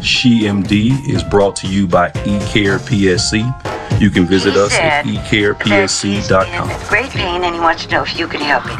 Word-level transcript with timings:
SheMD 0.00 1.08
is 1.08 1.22
brought 1.24 1.56
to 1.56 1.66
you 1.66 1.86
by 1.86 2.10
eCare 2.10 2.78
PSC. 2.78 4.00
You 4.00 4.10
can 4.10 4.26
visit 4.26 4.52
He 4.52 4.58
us 4.60 4.74
at 4.74 5.04
said 5.04 5.06
that 5.06 5.06
he's 5.06 6.28
ecarepsc.com. 6.28 6.88
great 6.88 7.10
pain 7.10 7.44
and 7.44 7.54
he 7.54 7.60
wants 7.60 7.86
to 7.86 7.90
know 7.90 8.02
if 8.02 8.18
you 8.18 8.28
can 8.28 8.40
help 8.42 8.64
him. 8.64 8.78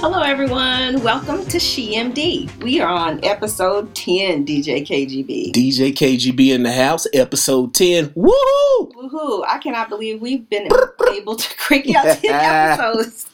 Hello, 0.00 0.20
everyone. 0.22 1.02
Welcome 1.02 1.44
to 1.46 1.56
SheMD. 1.58 2.62
We 2.62 2.78
are 2.80 2.88
on 2.92 3.24
episode 3.24 3.94
10, 3.96 4.46
DJ 4.46 4.86
KGB. 4.86 5.52
DJ 5.52 5.92
KGB 5.92 6.54
in 6.54 6.62
the 6.62 6.72
house, 6.72 7.06
episode 7.14 7.74
10. 7.74 8.10
Woohoo! 8.10 8.92
Woohoo! 8.92 9.44
I 9.48 9.58
cannot 9.60 9.88
believe 9.88 10.20
we've 10.20 10.48
been 10.48 10.68
able 11.12 11.34
to 11.36 11.56
crank 11.56 11.92
out 11.96 12.18
10 12.18 12.20
episodes. 12.32 13.26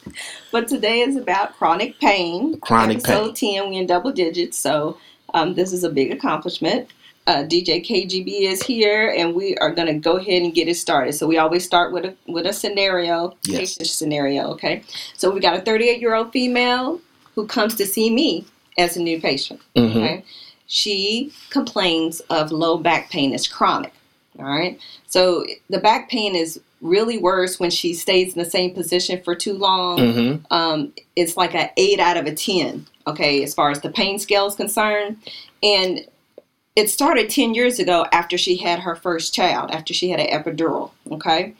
But 0.51 0.67
today 0.67 1.01
is 1.01 1.17
about 1.17 1.55
chronic 1.57 1.99
pain. 1.99 2.57
Chronic 2.61 3.03
pain. 3.03 3.15
episode 3.15 3.35
10, 3.35 3.69
we 3.69 3.75
in 3.75 3.85
double 3.85 4.11
digits, 4.11 4.57
so 4.57 4.97
um, 5.35 5.53
this 5.53 5.71
is 5.71 5.83
a 5.83 5.89
big 5.89 6.11
accomplishment. 6.11 6.89
Uh, 7.27 7.43
DJ 7.43 7.83
KGB 7.85 8.41
is 8.41 8.61
here, 8.63 9.09
and 9.17 9.33
we 9.35 9.55
are 9.57 9.71
going 9.71 9.87
to 9.87 9.95
go 9.99 10.17
ahead 10.17 10.41
and 10.43 10.53
get 10.53 10.67
it 10.67 10.75
started. 10.75 11.13
So 11.13 11.25
we 11.27 11.37
always 11.37 11.65
start 11.65 11.91
with 11.91 12.05
a 12.05 12.15
with 12.27 12.45
a 12.47 12.53
scenario, 12.53 13.35
Yes. 13.43 13.59
patient 13.75 13.87
scenario. 13.87 14.47
Okay, 14.51 14.83
so 15.15 15.29
we 15.31 15.39
got 15.39 15.55
a 15.55 15.61
38 15.61 15.99
year 15.99 16.13
old 16.15 16.31
female 16.31 17.01
who 17.35 17.45
comes 17.47 17.75
to 17.75 17.85
see 17.85 18.09
me 18.11 18.45
as 18.77 18.95
a 18.95 19.01
new 19.01 19.19
patient. 19.19 19.59
Mhm. 19.75 19.89
Okay. 19.95 20.23
She 20.67 21.31
complains 21.49 22.21
of 22.29 22.51
low 22.51 22.77
back 22.77 23.09
pain. 23.11 23.33
It's 23.33 23.47
chronic. 23.47 23.93
All 24.39 24.45
right. 24.45 24.79
So 25.07 25.45
the 25.69 25.79
back 25.79 26.09
pain 26.09 26.35
is 26.35 26.59
really 26.85 27.17
worse 27.17 27.59
when 27.59 27.71
she 27.71 27.93
stays 27.93 28.33
in 28.35 28.39
the 28.43 28.49
same 28.49 28.73
position 28.73 29.21
for 29.23 29.35
too 29.35 29.53
long. 29.53 29.97
Mhm. 29.97 30.45
Um, 30.51 30.93
it's 31.15 31.35
like 31.35 31.55
an 31.55 31.69
eight 31.77 31.99
out 31.99 32.17
of 32.17 32.25
a 32.25 32.33
10. 32.35 32.85
Okay. 33.07 33.43
As 33.43 33.53
far 33.53 33.71
as 33.71 33.81
the 33.81 33.89
pain 33.89 34.19
scale 34.19 34.45
is 34.47 34.55
concerned. 34.55 35.17
And 35.63 36.05
it 36.75 36.89
started 36.89 37.29
10 37.29 37.53
years 37.55 37.79
ago 37.79 38.05
after 38.11 38.37
she 38.37 38.57
had 38.57 38.79
her 38.79 38.95
first 38.95 39.33
child, 39.33 39.71
after 39.71 39.93
she 39.93 40.09
had 40.09 40.19
an 40.19 40.27
epidural. 40.27 40.91
Okay. 41.11 41.53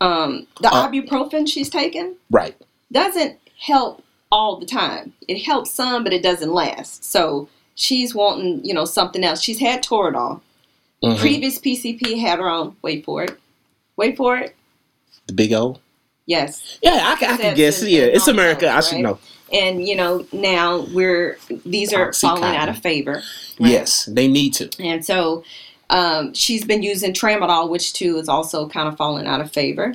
Um, 0.00 0.46
the 0.60 0.68
Uh, 0.72 0.88
ibuprofen 0.88 1.48
she's 1.48 1.68
taken 1.70 2.14
Right. 2.30 2.54
doesn't 2.92 3.36
help 3.58 4.02
all 4.30 4.56
the 4.56 4.66
time. 4.66 5.14
It 5.26 5.42
helps 5.42 5.70
some, 5.72 6.04
but 6.04 6.12
it 6.12 6.22
doesn't 6.22 6.52
last. 6.52 7.04
So 7.10 7.48
she's 7.74 8.14
wanting, 8.14 8.64
you 8.64 8.74
know, 8.74 8.84
something 8.84 9.24
else. 9.24 9.40
She's 9.42 9.58
had 9.58 9.82
Toradol. 9.82 10.40
Mhm. 11.02 11.16
Previous 11.18 11.58
PCP 11.58 12.18
had 12.18 12.38
her 12.38 12.48
on. 12.48 12.76
Wait 12.82 13.04
for 13.04 13.22
it. 13.24 13.38
Wait 13.98 14.16
for 14.16 14.38
it. 14.38 14.54
The 15.26 15.34
big 15.34 15.52
O. 15.52 15.76
Yes. 16.24 16.78
Yeah, 16.82 17.00
I, 17.12 17.16
can- 17.16 17.34
I 17.34 17.36
can 17.36 17.56
guess. 17.56 17.82
Yeah, 17.82 18.02
it's 18.02 18.28
America. 18.28 18.70
I 18.70 18.80
should 18.80 18.94
right? 18.94 19.02
know. 19.02 19.18
And 19.52 19.86
you 19.88 19.96
know 19.96 20.26
now 20.32 20.86
we're 20.94 21.38
these 21.66 21.92
are 21.94 22.12
falling 22.12 22.54
out 22.56 22.68
of 22.68 22.78
favor. 22.78 23.14
right? 23.58 23.70
Yes, 23.70 24.04
they 24.04 24.28
need 24.28 24.52
to. 24.54 24.70
And 24.82 25.04
so 25.04 25.42
um, 25.90 26.34
she's 26.34 26.64
been 26.66 26.82
using 26.82 27.12
tramadol, 27.14 27.70
which 27.70 27.92
too 27.94 28.18
is 28.18 28.28
also 28.28 28.68
kind 28.68 28.88
of 28.88 28.96
falling 28.98 29.26
out 29.26 29.40
of 29.40 29.50
favor. 29.52 29.94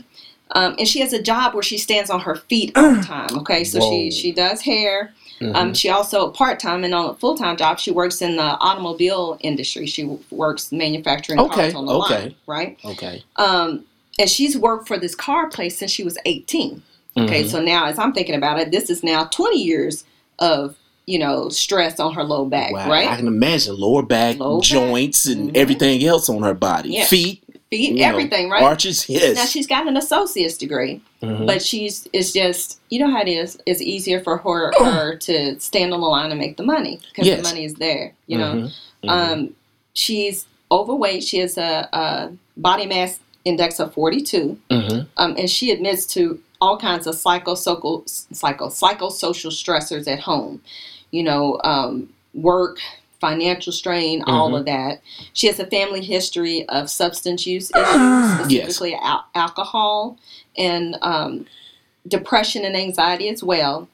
Um, 0.55 0.75
and 0.79 0.87
she 0.87 0.99
has 1.01 1.13
a 1.13 1.21
job 1.21 1.53
where 1.53 1.63
she 1.63 1.77
stands 1.77 2.09
on 2.09 2.19
her 2.21 2.35
feet 2.35 2.71
all 2.75 2.95
the 2.95 3.01
time. 3.03 3.29
Okay, 3.39 3.63
so 3.63 3.79
Whoa. 3.79 3.89
she 3.91 4.11
she 4.11 4.31
does 4.31 4.61
hair. 4.61 5.13
Mhm. 5.39 5.55
Um, 5.55 5.73
she 5.75 5.89
also 5.89 6.29
part 6.31 6.59
time 6.59 6.83
and 6.83 6.93
on 6.95 7.09
a 7.09 7.13
full 7.13 7.35
time 7.37 7.55
job. 7.55 7.79
She 7.79 7.91
works 7.91 8.21
in 8.23 8.35
the 8.37 8.43
automobile 8.59 9.37
industry. 9.41 9.85
She 9.85 10.05
works 10.31 10.71
manufacturing 10.71 11.39
Okay, 11.39 11.55
cars 11.55 11.75
on 11.75 11.85
the 11.85 11.93
okay. 11.93 12.21
line, 12.21 12.35
right? 12.47 12.77
okay. 12.85 13.23
Um, 13.35 13.85
and 14.19 14.29
she's 14.29 14.57
worked 14.57 14.87
for 14.87 14.97
this 14.97 15.15
car 15.15 15.49
place 15.49 15.77
since 15.77 15.91
she 15.91 16.03
was 16.03 16.17
eighteen. 16.25 16.83
Okay, 17.17 17.43
Mhm. 17.43 17.49
so 17.49 17.61
now 17.61 17.85
as 17.85 17.99
I'm 17.99 18.11
thinking 18.13 18.35
about 18.35 18.59
it, 18.59 18.71
this 18.71 18.89
is 18.89 19.03
now 19.03 19.25
20 19.25 19.61
years 19.61 20.03
of 20.39 20.75
you 21.05 21.19
know 21.19 21.49
stress 21.49 21.99
on 21.99 22.13
her 22.13 22.23
low 22.23 22.45
back, 22.45 22.71
Wow, 22.71 22.89
right? 22.89 23.07
I 23.09 23.15
can 23.17 23.27
imagine 23.27 23.75
lower 23.77 24.01
back, 24.01 24.39
Low 24.39 24.59
back. 24.59 24.63
joints, 24.67 25.25
and 25.25 25.51
Mhm. 25.51 25.57
everything 25.57 26.03
else 26.05 26.27
on 26.29 26.41
her 26.43 26.53
body. 26.55 26.89
Yeah. 26.93 27.05
Feet, 27.05 27.43
Feet, 27.69 27.91
you 27.91 27.95
know, 27.97 28.05
everything, 28.07 28.49
right? 28.49 28.63
Arches, 28.63 29.07
yes. 29.09 29.35
Now 29.35 29.45
she's 29.45 29.67
got 29.67 29.87
an 29.87 29.97
associate's 29.97 30.57
degree, 30.57 31.01
Mhm. 31.21 31.45
but 31.45 31.61
she's 31.61 32.07
it's 32.13 32.31
just 32.31 32.79
you 32.89 32.99
know 32.99 33.11
how 33.11 33.21
it 33.21 33.27
is. 33.27 33.57
It's 33.67 33.81
easier 33.81 34.21
for 34.21 34.37
her 34.37 34.71
her 34.79 35.15
to 35.17 35.59
stand 35.59 35.93
on 35.93 36.01
the 36.01 36.07
line 36.07 36.31
and 36.31 36.39
make 36.39 36.57
the 36.57 36.63
money 36.63 36.99
because 37.11 37.27
Yes. 37.27 37.37
the 37.37 37.43
money 37.43 37.65
is 37.65 37.75
there. 37.75 38.13
You 38.27 38.37
know, 38.39 38.53
Mhm. 38.53 38.71
Mhm. 39.03 39.09
um, 39.09 39.49
she's 39.93 40.45
overweight. 40.71 41.23
She 41.23 41.37
has 41.39 41.57
a, 41.57 41.87
a 41.93 42.29
body 42.57 42.85
mass 42.87 43.19
index 43.45 43.79
of 43.79 43.93
42, 43.93 44.57
Mhm. 44.69 45.07
um, 45.17 45.35
and 45.37 45.49
she 45.49 45.71
admits 45.71 46.05
to 46.07 46.39
all 46.61 46.77
kinds 46.77 47.07
of 47.07 47.15
psychosocial 47.15 48.03
psycho 48.07 48.69
psychosocial 48.69 49.51
stressors 49.51 50.07
at 50.07 50.21
home. 50.21 50.61
You 51.11 51.23
know, 51.23 51.59
um, 51.63 52.09
work. 52.33 52.79
Financial 53.19 53.71
strain, 53.71 54.21
all 54.27 54.51
Mhm. 54.51 54.59
of 54.59 54.65
that. 54.65 55.01
She 55.31 55.47
has 55.47 55.57
a 55.57 55.65
family 55.65 56.01
history 56.03 56.67
of 56.67 56.89
substance 56.89 57.47
use 57.47 57.71
issues, 57.75 58.33
specifically 58.67 58.95
al- 59.01 59.23
alcohol 59.33 60.17
and 60.57 60.97
um, 61.01 61.45
depression 62.05 62.65
and 62.65 62.75
anxiety 62.75 63.29
as 63.29 63.41
well. 63.41 63.87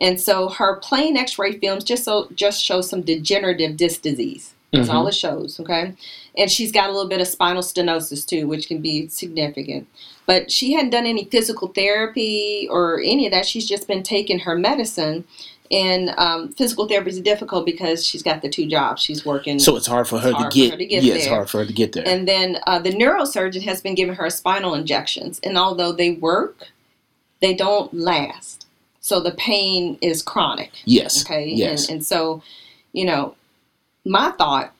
And 0.00 0.20
so 0.20 0.48
her 0.50 0.76
plain 0.76 1.16
X-ray 1.16 1.58
films 1.58 1.82
just 1.82 2.04
so 2.04 2.28
just 2.36 2.62
show 2.62 2.80
some 2.80 3.02
degenerative 3.02 3.76
disc 3.76 4.02
disease. 4.02 4.52
That's 4.72 4.88
all 4.90 5.06
it 5.06 5.14
shows, 5.14 5.58
okay? 5.60 5.94
And 6.36 6.50
she's 6.50 6.70
got 6.72 6.90
a 6.90 6.92
little 6.92 7.08
bit 7.08 7.20
of 7.20 7.28
spinal 7.28 7.62
stenosis 7.62 8.26
too, 8.26 8.46
which 8.46 8.68
can 8.68 8.82
be 8.82 9.08
significant. 9.08 9.88
But 10.26 10.50
she 10.50 10.72
hadn't 10.72 10.90
done 10.90 11.06
any 11.06 11.24
physical 11.24 11.68
therapy 11.68 12.68
or 12.70 13.00
any 13.00 13.26
of 13.26 13.32
that. 13.32 13.46
She's 13.46 13.66
just 13.66 13.86
been 13.88 14.02
taking 14.02 14.40
her 14.40 14.56
medicine. 14.56 15.24
And 15.70 16.10
um, 16.18 16.52
physical 16.52 16.86
therapy 16.86 17.10
is 17.10 17.20
difficult 17.20 17.64
because 17.64 18.06
she's 18.06 18.22
got 18.22 18.42
the 18.42 18.48
two 18.48 18.66
jobs. 18.68 19.02
She's 19.02 19.24
working. 19.24 19.58
So 19.58 19.76
it's 19.76 19.86
hard 19.86 20.06
for 20.06 20.18
her, 20.18 20.28
It's 20.30 20.36
to, 20.36 20.42
hard 20.42 20.52
for 20.52 20.56
get, 20.58 20.70
her 20.72 20.76
to 20.76 20.86
get 20.86 21.02
Yeah, 21.02 21.14
it's 21.14 21.24
there. 21.24 21.34
hard 21.34 21.50
for 21.50 21.58
her 21.58 21.66
to 21.66 21.72
get 21.72 21.92
there. 21.92 22.06
And 22.06 22.28
then 22.28 22.58
uh, 22.66 22.78
the 22.78 22.90
neurosurgeon 22.90 23.62
has 23.62 23.80
been 23.80 23.94
giving 23.94 24.14
her 24.14 24.28
spinal 24.30 24.74
injections, 24.74 25.40
and 25.42 25.56
although 25.56 25.92
they 25.92 26.12
work, 26.12 26.68
they 27.40 27.54
don't 27.54 27.92
last. 27.94 28.66
So 29.00 29.20
the 29.20 29.32
pain 29.32 29.98
is 30.02 30.22
chronic. 30.22 30.72
yes. 30.84 31.24
Okay. 31.24 31.48
Yes. 31.48 31.88
And, 31.88 31.96
and 31.96 32.06
so, 32.06 32.42
you 32.92 33.04
know, 33.04 33.34
my 34.06 34.30
thought 34.32 34.72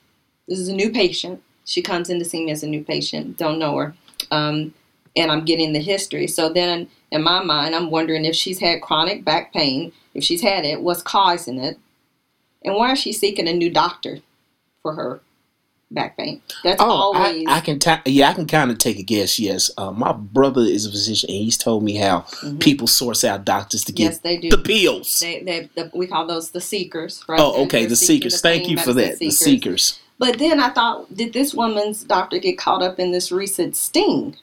this 0.49 0.59
is 0.59 0.69
a 0.69 0.75
new 0.75 0.91
patient. 0.91 1.43
She 1.65 1.83
comes 1.83 2.09
in 2.09 2.19
to 2.21 2.25
see 2.25 2.45
me 2.45 2.53
as 2.53 2.63
a 2.63 2.69
new 2.69 2.85
patient, 2.85 3.37
don't 3.37 3.59
know 3.59 3.77
her. 3.77 3.95
Um, 4.31 4.73
and 5.17 5.33
I'm 5.33 5.45
getting 5.45 5.73
the 5.73 5.81
history. 5.81 6.27
So 6.27 6.49
then 6.49 6.89
in 7.11 7.23
my 7.23 7.43
mind, 7.43 7.75
I'm 7.75 7.91
wondering 7.91 8.25
if 8.25 8.37
she's 8.37 8.61
had 8.61 8.83
chronic 8.83 9.25
back 9.25 9.53
pain, 9.53 9.93
if 10.15 10.23
she's 10.23 10.43
had 10.43 10.65
it, 10.65 10.83
what's 10.83 11.03
causing 11.03 11.59
it, 11.59 11.79
and 12.65 12.75
why 12.75 12.93
is 12.93 12.99
she 12.99 13.13
seeking 13.13 13.49
a 13.49 13.53
new 13.53 13.71
doctor 13.71 14.21
for 14.83 14.95
her 14.95 15.21
back 15.91 16.17
pain? 16.17 16.41
That's 16.65 16.81
Oh, 16.81 16.87
always. 16.91 17.47
I, 17.49 17.57
I 17.57 17.61
can 17.61 17.79
ta- 17.79 18.03
yeah, 18.05 18.31
I 18.31 18.35
can 18.35 18.47
kind 18.47 18.71
of 18.71 18.79
take 18.79 18.99
a 18.99 19.03
guess. 19.03 19.39
Yes, 19.39 19.71
uh, 19.79 19.91
my 19.93 20.13
brother 20.13 20.63
is 20.63 20.87
a 20.87 20.91
physician, 20.91 21.31
and 21.31 21.39
he's 21.39 21.57
told 21.57 21.83
me 21.83 21.97
how 21.97 22.21
Mhm. 22.43 22.61
people 22.61 22.87
source 22.87 23.25
out 23.25 23.45
doctors 23.45 23.85
to 23.85 23.93
get 23.93 24.05
yes, 24.05 24.19
they 24.19 24.37
do. 24.37 24.51
the 24.51 24.59
pills. 24.59 25.19
They, 25.21 25.43
they, 25.43 25.69
the, 25.75 25.91
we 25.95 26.07
call 26.07 26.27
those 26.27 26.51
the 26.51 26.61
seekers, 26.61 27.23
right? 27.29 27.41
oh, 27.41 27.65
okay, 27.65 27.81
they're 27.81 27.91
the 27.91 27.97
seekers. 27.97 28.35
the 28.35 28.49
Thank 28.49 28.69
you 28.69 28.79
for 28.79 28.93
that. 28.95 29.19
The 29.19 29.31
seekers. 29.31 30.01
But 30.19 30.39
then 30.39 30.61
I 30.61 30.71
thought, 30.71 31.15
did 31.15 31.33
this 31.35 31.53
woman's 31.55 32.03
doctor 32.03 32.39
get 32.39 32.57
caught 32.59 32.83
up 32.83 32.99
in 32.99 33.13
this 33.13 33.31
recent 33.31 33.77
sting 33.77 34.37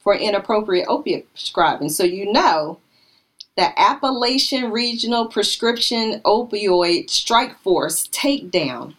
for 0.00 0.14
inappropriate 0.14 0.86
opiate 0.88 1.32
prescribing? 1.32 1.88
So 1.88 2.02
you 2.04 2.30
know, 2.32 2.78
the 3.56 3.78
Appalachian 3.80 4.70
Regional 4.70 5.26
Prescription 5.26 6.20
Opioid 6.24 7.10
Strike 7.10 7.58
Force 7.60 8.06
takedown 8.08 8.94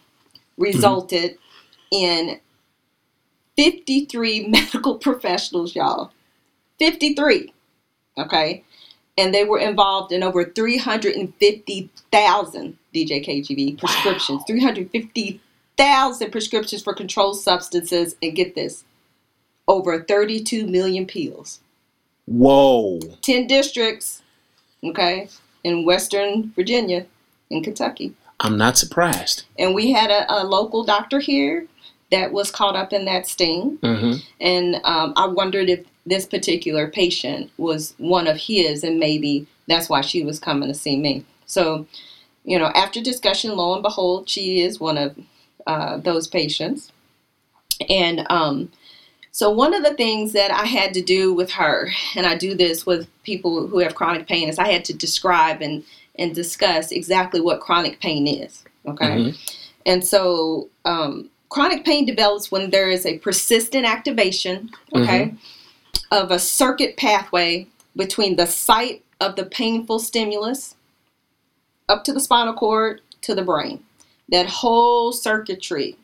resulted 0.56 1.38
in 1.90 2.40
53 3.56 4.48
medical 4.48 4.96
professionals, 4.96 5.74
y'all. 5.74 6.12
53. 6.78 7.52
Okay. 8.18 8.64
And 9.18 9.34
they 9.34 9.42
were 9.44 9.58
involved 9.58 10.12
in 10.12 10.22
over 10.22 10.44
350,000 10.44 12.78
DJ 12.94 13.26
KGB 13.26 13.76
prescriptions. 13.78 14.42
350,000 14.46 16.30
prescriptions 16.30 16.82
for 16.82 16.94
controlled 16.94 17.38
substances. 17.38 18.16
And 18.22 18.34
get 18.34 18.54
this 18.54 18.84
over 19.68 20.02
32 20.02 20.66
million 20.66 21.06
pills. 21.06 21.60
Whoa. 22.26 23.00
10 23.22 23.46
districts, 23.46 24.22
okay, 24.84 25.28
in 25.64 25.84
Western 25.84 26.52
Virginia 26.52 27.06
and 27.50 27.62
Kentucky. 27.62 28.14
I'm 28.40 28.56
not 28.56 28.78
surprised. 28.78 29.44
And 29.58 29.74
we 29.74 29.92
had 29.92 30.10
a, 30.10 30.32
a 30.32 30.44
local 30.44 30.84
doctor 30.84 31.18
here 31.18 31.66
that 32.10 32.32
was 32.32 32.50
caught 32.50 32.76
up 32.76 32.92
in 32.92 33.04
that 33.04 33.26
sting. 33.26 33.78
hmm 33.82 34.14
And 34.40 34.76
um, 34.84 35.12
I 35.16 35.26
wondered 35.26 35.68
if 35.68 35.86
this 36.06 36.26
particular 36.26 36.88
patient 36.88 37.50
was 37.56 37.94
one 37.98 38.26
of 38.26 38.36
his, 38.36 38.82
and 38.82 38.98
maybe 38.98 39.46
that's 39.68 39.88
why 39.88 40.00
she 40.00 40.24
was 40.24 40.40
coming 40.40 40.68
to 40.68 40.74
see 40.74 40.96
me. 40.96 41.24
So, 41.46 41.86
you 42.44 42.58
know, 42.58 42.66
after 42.74 43.00
discussion, 43.00 43.56
lo 43.56 43.74
and 43.74 43.82
behold, 43.82 44.28
she 44.28 44.60
is 44.62 44.80
one 44.80 44.98
of 44.98 45.16
uh, 45.66 45.98
those 45.98 46.26
patients. 46.26 46.90
And 47.88 48.26
um, 48.30 48.70
so, 49.32 49.50
one 49.50 49.74
of 49.74 49.84
the 49.84 49.94
things 49.94 50.32
that 50.32 50.50
I 50.50 50.64
had 50.64 50.92
to 50.94 51.02
do 51.02 51.32
with 51.32 51.52
her, 51.52 51.90
and 52.16 52.26
I 52.26 52.36
do 52.36 52.54
this 52.54 52.84
with 52.84 53.08
people 53.22 53.68
who 53.68 53.78
have 53.78 53.94
chronic 53.94 54.26
pain, 54.26 54.48
is 54.48 54.58
I 54.58 54.70
had 54.70 54.84
to 54.86 54.94
describe 54.94 55.62
and, 55.62 55.84
and 56.18 56.34
discuss 56.34 56.90
exactly 56.90 57.40
what 57.40 57.60
chronic 57.60 58.00
pain 58.00 58.26
is. 58.26 58.64
Okay. 58.86 59.06
Mhm. 59.06 59.56
And 59.86 60.04
so, 60.04 60.68
um, 60.84 61.30
chronic 61.50 61.84
pain 61.84 62.06
develops 62.06 62.50
when 62.50 62.70
there 62.70 62.88
is 62.88 63.04
a 63.04 63.18
persistent 63.18 63.84
activation, 63.84 64.70
okay, 64.94 65.26
mm-hmm. 65.26 66.14
of 66.14 66.30
a 66.30 66.38
circuit 66.38 66.96
pathway 66.96 67.66
between 67.96 68.36
the 68.36 68.46
site 68.46 69.04
of 69.20 69.36
the 69.36 69.44
painful 69.44 69.98
stimulus 69.98 70.76
up 71.88 72.04
to 72.04 72.12
the 72.12 72.20
spinal 72.20 72.54
cord 72.54 73.02
to 73.20 73.34
the 73.34 73.42
brain. 73.42 73.84
That 74.30 74.46
whole 74.46 75.12
circuitry, 75.12 75.96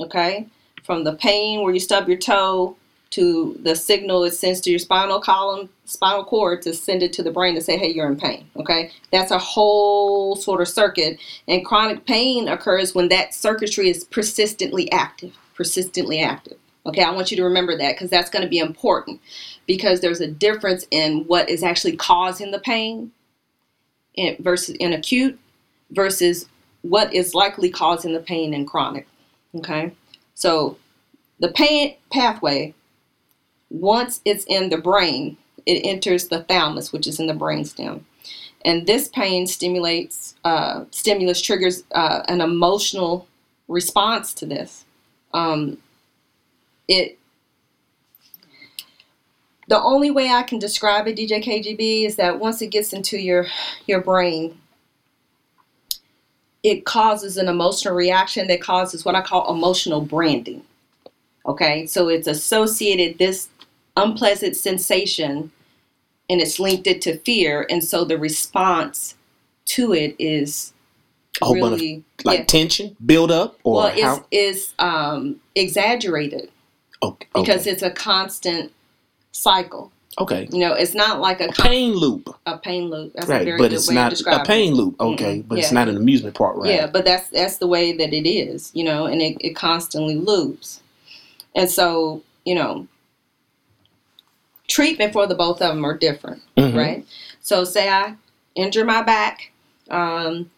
okay, 0.00 0.46
from 0.84 1.04
the 1.04 1.14
pain 1.16 1.62
where 1.62 1.74
you 1.74 1.80
stub 1.80 2.08
your 2.08 2.18
toe 2.18 2.76
to 3.12 3.58
the 3.62 3.76
signal 3.76 4.24
it 4.24 4.32
sends 4.32 4.60
to 4.62 4.70
your 4.70 4.78
spinal 4.78 5.20
column, 5.20 5.68
spinal 5.84 6.24
cord 6.24 6.62
to 6.62 6.72
send 6.72 7.02
it 7.02 7.12
to 7.12 7.22
the 7.22 7.30
brain 7.30 7.54
to 7.54 7.60
say, 7.60 7.76
hey, 7.76 7.92
you're 7.92 8.06
in 8.06 8.18
pain. 8.18 8.46
Okay, 8.56 8.90
that's 9.10 9.30
a 9.30 9.38
whole 9.38 10.34
sort 10.34 10.62
of 10.62 10.68
circuit. 10.68 11.18
And 11.46 11.64
chronic 11.64 12.06
pain 12.06 12.48
occurs 12.48 12.94
when 12.94 13.08
that 13.08 13.34
circuitry 13.34 13.90
is 13.90 14.04
persistently 14.04 14.90
active, 14.92 15.36
persistently 15.54 16.20
active. 16.20 16.56
Okay, 16.86 17.02
I 17.02 17.10
want 17.10 17.30
you 17.30 17.36
to 17.36 17.44
remember 17.44 17.76
that 17.76 17.94
because 17.94 18.10
that's 18.10 18.30
going 18.30 18.44
to 18.44 18.48
be 18.48 18.58
important 18.58 19.20
because 19.66 20.00
there's 20.00 20.20
a 20.20 20.26
difference 20.26 20.86
in 20.90 21.24
what 21.26 21.48
is 21.50 21.62
actually 21.62 21.96
causing 21.96 22.50
the 22.50 22.58
pain 22.58 23.12
in, 24.14 24.36
versus 24.40 24.74
in 24.80 24.94
acute 24.94 25.38
versus 25.90 26.46
what 26.80 27.12
is 27.12 27.34
likely 27.34 27.68
causing 27.68 28.14
the 28.14 28.20
pain 28.20 28.54
in 28.54 28.64
chronic. 28.64 29.06
Okay, 29.54 29.92
so 30.34 30.78
the 31.40 31.52
pain 31.52 31.94
pathway 32.10 32.74
once 33.72 34.20
it's 34.24 34.44
in 34.44 34.68
the 34.68 34.78
brain, 34.78 35.36
it 35.66 35.80
enters 35.84 36.28
the 36.28 36.42
thalamus, 36.42 36.92
which 36.92 37.06
is 37.06 37.18
in 37.18 37.26
the 37.26 37.32
brainstem. 37.32 38.02
And 38.64 38.86
this 38.86 39.08
pain 39.08 39.46
stimulates, 39.46 40.36
uh, 40.44 40.84
stimulus 40.90 41.40
triggers 41.40 41.82
uh, 41.92 42.22
an 42.28 42.40
emotional 42.40 43.26
response 43.68 44.32
to 44.34 44.46
this. 44.46 44.84
Um, 45.32 45.78
it, 46.86 47.18
the 49.68 49.82
only 49.82 50.10
way 50.10 50.28
I 50.28 50.42
can 50.42 50.58
describe 50.58 51.08
it, 51.08 51.16
DJ 51.16 51.42
KGB, 51.42 52.04
is 52.04 52.16
that 52.16 52.38
once 52.38 52.60
it 52.60 52.68
gets 52.68 52.92
into 52.92 53.18
your 53.18 53.46
your 53.86 54.00
brain, 54.00 54.58
it 56.62 56.84
causes 56.84 57.36
an 57.36 57.48
emotional 57.48 57.94
reaction 57.94 58.46
that 58.48 58.60
causes 58.60 59.04
what 59.04 59.14
I 59.14 59.22
call 59.22 59.52
emotional 59.52 60.00
branding. 60.00 60.62
Okay, 61.46 61.86
so 61.86 62.08
it's 62.08 62.28
associated 62.28 63.18
this 63.18 63.48
unpleasant 63.96 64.56
sensation 64.56 65.52
and 66.30 66.40
it's 66.40 66.58
linked 66.58 66.86
it 66.86 67.02
to 67.02 67.18
fear 67.18 67.66
and 67.68 67.84
so 67.84 68.04
the 68.04 68.16
response 68.18 69.16
to 69.66 69.92
it 69.92 70.14
is 70.18 70.72
A 71.42 71.44
bunch 71.46 71.56
of 71.62 71.70
really 71.72 72.04
like 72.24 72.38
yeah. 72.40 72.44
tension, 72.44 72.96
build 73.04 73.30
up, 73.30 73.58
or 73.64 73.76
well 73.76 73.86
it's, 73.92 74.02
how? 74.02 74.24
it's 74.30 74.74
um, 74.78 75.40
exaggerated 75.54 76.50
Okay, 77.02 77.26
because 77.34 77.62
okay. 77.62 77.70
it's 77.70 77.82
a 77.82 77.90
constant 77.90 78.72
cycle 79.32 79.90
okay. 80.18 80.46
you 80.52 80.58
know 80.60 80.72
it's 80.74 80.94
not 80.94 81.20
like 81.20 81.40
a, 81.40 81.46
A 81.46 81.52
pain 81.52 81.94
loop, 81.94 82.28
a 82.46 82.56
pain 82.58 82.88
loop 82.90 83.12
that's 83.14 83.28
a 83.28 83.32
right? 83.32 83.58
But 83.58 83.72
it's 83.72 83.90
not 83.90 84.18
a 84.26 84.44
pain 84.44 84.72
it. 84.72 84.76
loop, 84.76 85.00
okay? 85.00 85.38
Mm-mm, 85.40 85.48
But 85.48 85.58
it's 85.58 85.72
not 85.72 85.88
an 85.88 85.96
amusement 85.96 86.34
park, 86.34 86.56
right? 86.58 86.70
Yeah, 86.70 86.86
but 86.86 87.04
that's 87.04 87.28
that's 87.30 87.56
the 87.58 87.66
way 87.66 87.92
that 87.96 88.12
it 88.12 88.28
is, 88.28 88.70
you 88.74 88.84
know, 88.84 89.06
and 89.06 89.20
it, 89.20 89.36
it 89.40 89.54
constantly 89.56 90.14
loops. 90.16 90.80
And 91.54 91.68
so, 91.68 92.22
you 92.44 92.54
know, 92.54 92.86
treatment 94.72 95.12
for 95.12 95.26
the 95.26 95.34
both 95.34 95.60
of 95.60 95.74
them 95.74 95.84
are 95.84 95.96
different, 95.96 96.42
Mhm. 96.56 96.76
right? 96.76 97.06
So 97.42 97.64
say 97.64 97.88
I 97.88 98.14
injure 98.54 98.84
my 98.84 99.02
back, 99.02 99.52
um, 99.90 100.50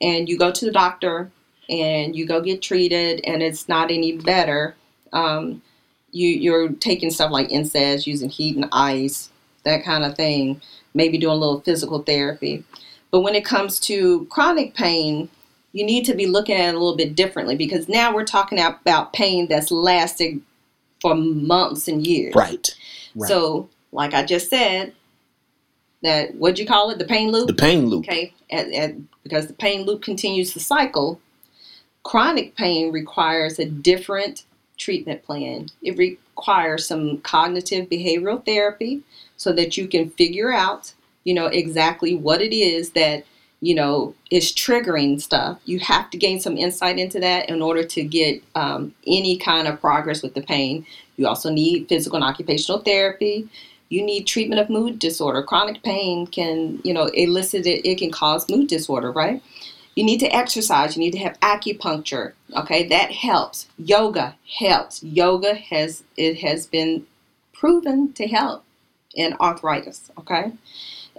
and 0.00 0.28
you 0.28 0.36
go 0.36 0.50
to 0.50 0.64
the 0.64 0.70
doctor 0.70 1.30
and 1.70 2.14
you 2.14 2.26
go 2.26 2.40
get 2.40 2.60
treated 2.60 3.20
and 3.24 3.42
it's 3.42 3.68
not 3.68 3.90
any 3.90 4.12
better. 4.12 4.74
Um, 5.12 5.62
you 6.10 6.28
you're 6.28 6.68
taking 6.72 7.10
stuff 7.10 7.30
like 7.30 7.48
NSAIDs, 7.48 8.06
using 8.06 8.28
heat 8.28 8.56
and 8.56 8.68
ice, 8.72 9.30
that 9.64 9.84
kind 9.84 10.04
of 10.04 10.16
thing, 10.16 10.60
maybe 10.92 11.16
doing 11.16 11.36
a 11.36 11.40
little 11.40 11.60
physical 11.60 12.00
therapy. 12.00 12.64
But 13.10 13.20
when 13.20 13.34
it 13.34 13.44
comes 13.44 13.80
to 13.80 14.26
chronic 14.26 14.74
pain, 14.74 15.28
you 15.72 15.86
need 15.86 16.04
to 16.04 16.14
be 16.14 16.26
looking 16.26 16.56
at 16.56 16.68
it 16.70 16.74
a 16.74 16.78
little 16.78 16.96
bit 16.96 17.14
differently 17.14 17.56
because 17.56 17.88
now 17.88 18.14
we're 18.14 18.24
talking 18.24 18.58
about 18.60 19.12
pain 19.14 19.46
that's 19.48 19.70
lasted 19.70 20.40
for 21.00 21.14
months 21.14 21.88
and 21.88 22.06
years. 22.06 22.34
Right. 22.34 22.74
Right. 23.14 23.28
So, 23.28 23.68
like 23.92 24.14
I 24.14 24.24
just 24.24 24.48
said, 24.48 24.94
that 26.02 26.34
what'd 26.34 26.58
you 26.58 26.66
call 26.66 26.90
it? 26.90 26.98
The 26.98 27.04
pain 27.04 27.30
loop. 27.30 27.46
the 27.46 27.54
pain 27.54 27.86
loop. 27.86 28.06
Okay, 28.06 28.34
and, 28.50 28.72
and 28.72 29.08
because 29.22 29.46
the 29.46 29.54
pain 29.54 29.86
loop 29.86 30.02
continues 30.02 30.52
the 30.52 30.60
cycle, 30.60 31.20
chronic 32.02 32.56
pain 32.56 32.92
requires 32.92 33.58
a 33.58 33.64
different 33.64 34.44
treatment 34.76 35.22
plan. 35.22 35.68
It 35.82 35.96
requires 35.96 36.86
some 36.86 37.18
cognitive 37.18 37.88
behavioral 37.88 38.44
therapy 38.44 39.02
so 39.36 39.52
that 39.52 39.76
you 39.76 39.86
can 39.86 40.10
figure 40.10 40.52
out, 40.52 40.92
you 41.24 41.34
know, 41.34 41.46
exactly 41.46 42.14
what 42.14 42.42
it 42.42 42.54
is 42.54 42.90
that, 42.90 43.24
you 43.60 43.74
know, 43.74 44.14
is 44.30 44.52
triggering 44.52 45.20
stuff. 45.20 45.60
You 45.64 45.78
have 45.80 46.10
to 46.10 46.18
gain 46.18 46.40
some 46.40 46.56
insight 46.56 46.98
into 46.98 47.20
that 47.20 47.48
in 47.48 47.62
order 47.62 47.84
to 47.84 48.02
get 48.02 48.42
um, 48.56 48.94
any 49.06 49.36
kind 49.36 49.68
of 49.68 49.80
progress 49.80 50.22
with 50.22 50.34
the 50.34 50.42
pain. 50.42 50.84
You 51.22 51.28
also 51.28 51.50
need 51.50 51.88
physical 51.88 52.16
and 52.16 52.24
occupational 52.24 52.80
therapy 52.80 53.48
you 53.92 54.02
need 54.02 54.26
treatment 54.26 54.58
of 54.58 54.70
mood 54.70 54.98
disorder. 54.98 55.42
Chronic 55.42 55.82
pain 55.82 56.26
can, 56.26 56.80
you 56.82 56.94
know, 56.94 57.08
elicit 57.08 57.66
it, 57.66 57.86
it 57.86 57.98
can 57.98 58.10
cause 58.10 58.48
mood 58.48 58.66
disorder, 58.66 59.12
right? 59.12 59.42
You 59.94 60.02
need 60.02 60.18
to 60.20 60.34
exercise. 60.34 60.96
You 60.96 61.00
need 61.00 61.10
to 61.10 61.18
have 61.18 61.38
acupuncture. 61.40 62.32
Okay, 62.56 62.88
that 62.88 63.12
helps. 63.12 63.68
Yoga 63.76 64.36
helps. 64.58 65.02
Yoga 65.02 65.54
has 65.54 66.04
it 66.16 66.38
has 66.38 66.66
been 66.66 67.06
proven 67.52 68.14
to 68.14 68.26
help 68.26 68.64
in 69.14 69.34
arthritis. 69.34 70.10
Okay, 70.18 70.52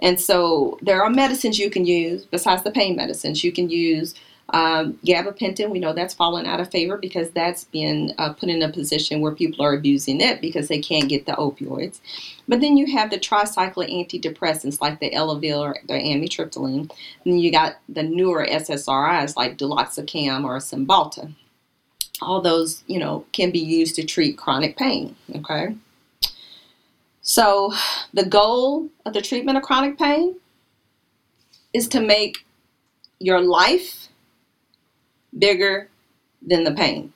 and 0.02 0.20
so 0.20 0.76
there 0.82 1.00
are 1.00 1.10
medicines 1.10 1.60
you 1.60 1.70
can 1.70 1.86
use 1.86 2.24
besides 2.24 2.64
the 2.64 2.72
pain 2.72 2.96
medicines. 2.96 3.44
You 3.44 3.52
can 3.52 3.70
use 3.70 4.16
um, 4.54 5.00
gabapentin. 5.04 5.68
We 5.70 5.80
know 5.80 5.92
that's 5.92 6.14
fallen 6.14 6.46
out 6.46 6.60
of 6.60 6.70
favor 6.70 6.96
because 6.96 7.28
that's 7.30 7.64
been 7.64 8.14
uh, 8.18 8.34
put 8.34 8.48
in 8.48 8.62
a 8.62 8.70
position 8.70 9.20
where 9.20 9.34
people 9.34 9.64
are 9.64 9.74
abusing 9.74 10.20
it 10.20 10.40
because 10.40 10.68
they 10.68 10.78
can't 10.78 11.08
get 11.08 11.26
the 11.26 11.32
opioids. 11.32 11.98
But 12.46 12.60
then 12.60 12.76
you 12.76 12.86
have 12.96 13.10
the 13.10 13.18
tricyclic 13.18 13.90
antidepressants 13.90 14.80
like 14.80 15.00
the 15.00 15.10
Elavil 15.10 15.58
or 15.58 15.76
the 15.88 15.94
amitriptyline. 15.94 16.88
And 17.24 17.40
you 17.40 17.50
got 17.50 17.78
the 17.88 18.04
newer 18.04 18.46
SSRIs 18.48 19.34
like 19.36 19.58
duloxetine 19.58 20.44
or 20.44 20.58
Cymbalta. 20.58 21.34
All 22.22 22.40
those, 22.40 22.84
you 22.86 23.00
know, 23.00 23.26
can 23.32 23.50
be 23.50 23.58
used 23.58 23.96
to 23.96 24.04
treat 24.04 24.38
chronic 24.38 24.76
pain. 24.76 25.16
Okay. 25.34 25.74
So 27.22 27.74
the 28.12 28.24
goal 28.24 28.88
of 29.04 29.14
the 29.14 29.22
treatment 29.22 29.58
of 29.58 29.64
chronic 29.64 29.98
pain 29.98 30.36
is 31.72 31.88
to 31.88 32.00
make 32.00 32.46
your 33.18 33.40
life 33.40 34.08
bigger 35.38 35.88
than 36.46 36.64
the 36.64 36.72
pain. 36.72 37.12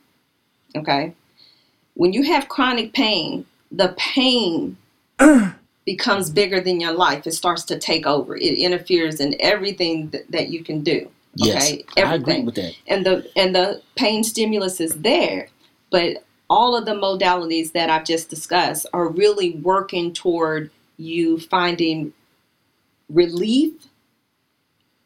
Okay. 0.77 1.15
When 1.95 2.13
you 2.13 2.23
have 2.25 2.49
chronic 2.49 2.93
pain, 2.93 3.47
the 3.73 3.95
pain 3.99 4.77
becomes 5.85 6.31
bigger 6.31 6.61
than 6.61 6.81
your 6.81 6.93
life. 6.93 7.27
It 7.27 7.33
starts 7.33 7.65
to 7.65 7.79
take 7.79 8.07
over. 8.07 8.37
It 8.37 8.59
interferes 8.59 9.21
in 9.21 9.35
everything 9.41 10.11
th- 10.11 10.27
that 10.31 10.49
you 10.49 10.63
can 10.63 10.83
do. 10.83 11.11
Yes, 11.35 11.73
Okay, 11.73 11.85
I 11.97 12.15
agree 12.15 12.35
everything. 12.35 12.47
with 12.47 12.55
that. 12.57 12.75
And 12.87 13.07
the 13.07 13.31
and 13.37 13.55
the 13.55 13.83
pain 13.97 14.25
stimulus 14.25 14.81
is 14.81 14.95
there, 14.97 15.49
but 15.91 16.25
all 16.51 16.77
of 16.77 16.87
the 16.87 16.93
modalities 16.93 17.73
that 17.73 17.91
I've 17.91 18.05
just 18.05 18.31
discussed 18.31 18.87
are 18.93 19.09
really 19.09 19.53
working 19.57 20.13
toward 20.13 20.71
you 20.97 21.39
finding 21.39 22.13
relief 23.09 23.73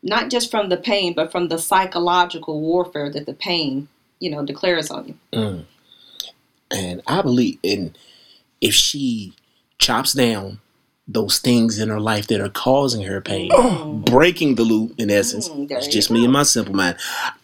not 0.02 0.30
just 0.30 0.50
from 0.50 0.68
the 0.68 0.76
pain 0.76 1.14
but 1.14 1.30
from 1.30 1.48
the 1.48 1.58
psychological 1.58 2.60
warfare 2.60 3.10
that 3.10 3.26
the 3.26 3.34
pain, 3.34 3.88
you 4.20 4.30
know, 4.30 4.44
declares 4.44 4.90
on 4.90 5.08
you. 5.08 5.14
Mm. 5.32 5.64
And 6.70 7.02
I 7.06 7.22
believe, 7.22 7.58
and 7.62 7.96
if 8.60 8.74
she 8.74 9.34
chops 9.78 10.12
down 10.12 10.58
those 11.08 11.40
things 11.40 11.78
in 11.80 11.88
her 11.88 12.00
life 12.00 12.28
that 12.28 12.40
are 12.40 12.48
causing 12.48 13.02
her 13.02 13.20
pain, 13.20 13.50
breaking 14.04 14.54
the 14.54 14.62
loop 14.62 14.94
in 14.98 15.10
essence, 15.10 15.48
Mm, 15.48 15.70
it's 15.70 15.88
just 15.88 16.08
go. 16.08 16.14
me 16.14 16.24
and 16.24 16.32
my 16.32 16.44
simple 16.44 16.74
mind. 16.74 16.96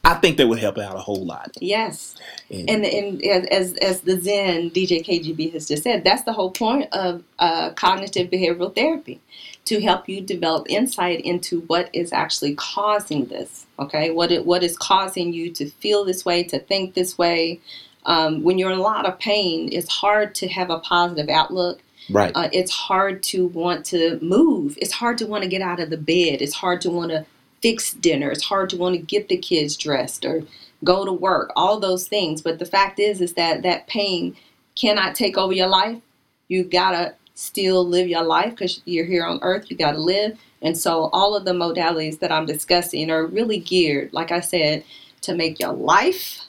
I 0.05 0.15
think 0.15 0.37
that 0.39 0.47
would 0.47 0.61
help 0.61 0.79
out 0.79 0.95
a 0.95 1.01
whole 1.01 1.27
lot. 1.27 1.51
Yes. 1.61 2.15
And, 2.51 2.71
And, 2.71 2.85
and 2.87 3.23
as, 3.51 3.75
as 3.75 4.03
the 4.03 4.19
Zen 4.21 4.71
DJ 4.71 5.05
KGB 5.05 5.53
has 5.53 5.67
just 5.69 5.83
said, 5.83 6.05
that's 6.05 6.23
the 6.23 6.33
whole 6.33 6.53
point 6.53 6.89
of 6.95 7.23
uh, 7.41 7.71
cognitive 7.71 8.31
behavioral 8.31 8.75
therapy 8.75 9.21
to 9.69 9.83
help 9.83 10.09
you 10.09 10.23
develop 10.23 10.67
insight 10.71 11.21
into 11.21 11.61
what 11.63 11.91
is 11.93 12.11
actually 12.11 12.55
causing 12.55 13.27
this. 13.27 13.67
Okay, 13.79 14.11
what 14.11 14.33
it, 14.33 14.47
what 14.47 14.63
is 14.63 14.79
causing 14.79 15.33
you 15.35 15.51
to 15.53 15.69
feel 15.69 16.07
this 16.07 16.25
way, 16.25 16.43
to 16.45 16.59
think 16.59 16.95
this 16.95 17.19
way. 17.19 17.61
Um, 18.07 18.43
when 18.43 18.57
you're 18.57 18.73
in 18.73 18.79
a 18.79 18.83
lot 18.83 19.05
of 19.05 19.19
pain, 19.19 19.69
it's 19.71 19.91
hard 19.91 20.35
to 20.37 20.49
have 20.49 20.71
a 20.71 20.79
positive 20.79 21.29
outlook. 21.29 21.81
right. 22.09 22.33
Uh, 22.35 22.49
it's 22.51 22.73
hard 22.73 23.23
to 23.25 23.49
want 23.49 23.85
to 23.87 24.19
move. 24.23 24.79
It's 24.81 24.95
hard 24.95 25.19
to 25.19 25.27
want 25.27 25.43
to 25.43 25.51
get 25.51 25.61
out 25.61 25.81
of 25.81 25.91
the 25.91 25.99
bed. 25.99 26.41
It's 26.41 26.55
hard 26.55 26.81
to 26.83 26.91
want 26.91 27.11
to 27.11 27.27
fix 27.61 27.93
dinner. 27.93 28.31
It's 28.31 28.45
hard 28.45 28.71
to 28.71 28.79
want 28.79 28.95
to 28.97 29.03
get 29.03 29.29
the 29.29 29.37
kids 29.37 29.77
dressed 29.77 30.25
or 30.25 30.45
go 30.83 31.05
to 31.05 31.13
work, 31.13 31.53
all 31.55 31.79
those 31.79 32.09
things. 32.09 32.41
But 32.41 32.59
the 32.59 32.65
fact 32.65 32.99
is, 32.99 33.21
is 33.21 33.35
that 33.35 33.63
that 33.65 33.87
pain 33.87 34.35
cannot 34.75 35.15
take 35.15 35.37
over 35.37 35.53
your 35.53 35.69
life. 35.69 36.01
You've 36.47 36.71
gotta 36.71 37.15
still 37.39 37.87
live 37.87 38.09
your 38.09 38.25
life 38.25 38.51
because 38.51 38.81
you're 38.85 39.05
here 39.05 39.25
on 39.25 39.39
earth. 39.43 39.71
You 39.71 39.77
gotta 39.77 40.01
live. 40.01 40.37
And 40.61 40.77
so 40.77 41.09
all 41.13 41.37
of 41.37 41.45
the 41.45 41.53
modalities 41.53 42.19
that 42.19 42.33
I'm 42.33 42.47
discussing 42.47 43.13
are 43.13 43.25
really 43.25 43.61
geared, 43.61 44.13
like 44.13 44.33
I 44.33 44.41
said, 44.41 44.83
to 45.21 45.37
make 45.37 45.61
your 45.61 45.73
life 45.73 46.41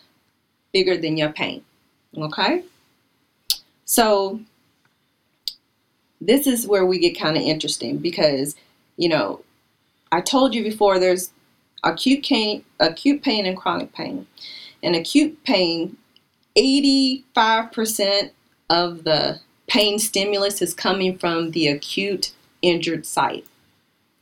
bigger 0.74 0.98
than 0.98 1.16
your 1.16 1.32
pain. 1.32 1.64
Okay? 2.18 2.64
So 3.86 4.40
this 6.20 6.48
is 6.48 6.66
where 6.66 6.88
we 6.88 6.98
get 6.98 7.20
kind 7.20 7.38
of 7.38 7.44
interesting 7.44 8.00
because, 8.00 8.56
you 8.98 9.10
know, 9.10 9.44
I 10.12 10.22
told 10.22 10.56
you 10.56 10.64
before 10.64 10.98
there's 10.98 11.30
acute 11.84 12.26
pain, 12.26 12.66
acute 12.80 13.22
pain 13.22 13.46
and 13.46 13.56
chronic 13.56 13.94
pain. 13.94 14.26
And 14.82 14.96
acute 14.96 15.44
pain, 15.44 15.98
85% 16.58 18.32
of 18.72 19.04
the 19.04 19.40
pain 19.70 20.00
stimulus 20.00 20.62
is 20.62 20.74
coming 20.74 21.18
from 21.18 21.52
the 21.52 21.68
acute 21.68 22.34
injured 22.62 23.06
site. 23.06 23.46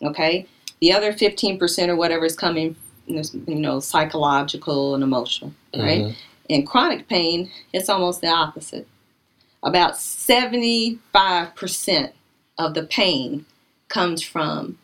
Okay? 0.03 0.45
The 0.79 0.93
other 0.93 1.11
15% 1.13 1.89
or 1.89 1.95
whatever 1.95 2.25
is 2.25 2.35
coming, 2.35 2.75
you 3.07 3.23
know, 3.47 3.79
psychological 3.79 4.93
and 4.93 5.03
emotional, 5.03 5.53
right? 5.75 6.03
Mhm. 6.03 6.15
In 6.49 6.65
chronic 6.65 7.07
pain, 7.07 7.49
it's 7.73 7.89
almost 7.89 8.21
the 8.21 8.27
opposite. 8.27 8.87
About 9.63 9.97
75% 9.97 12.13
of 12.57 12.73
the 12.73 12.83
pain 12.83 13.45
comes 13.87 14.21
from 14.21 14.77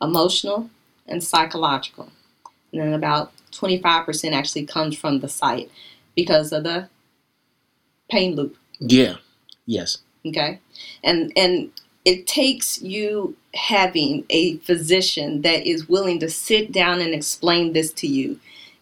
emotional 0.00 0.70
and 1.06 1.24
psychological. 1.24 2.12
And 2.72 2.80
then 2.80 2.92
about 2.92 3.32
25% 3.50 4.34
actually 4.34 4.66
comes 4.66 4.96
from 4.96 5.20
the 5.20 5.28
site 5.28 5.70
because 6.14 6.52
of 6.52 6.64
the 6.64 6.88
pain 8.08 8.36
loop. 8.36 8.56
Yeah. 8.78 9.16
Yes. 9.66 9.98
Okay. 10.26 10.58
And 11.02 11.32
and 11.36 11.70
it 12.04 12.26
takes 12.26 12.80
you 12.80 13.36
having 13.54 14.24
a 14.30 14.56
physician 14.58 15.42
that 15.42 15.66
is 15.66 15.88
willing 15.88 16.18
to 16.20 16.30
sit 16.30 16.72
down 16.72 17.00
and 17.00 17.14
explain 17.14 17.72
this 17.72 17.92
to 17.94 18.06
you. 18.06 18.38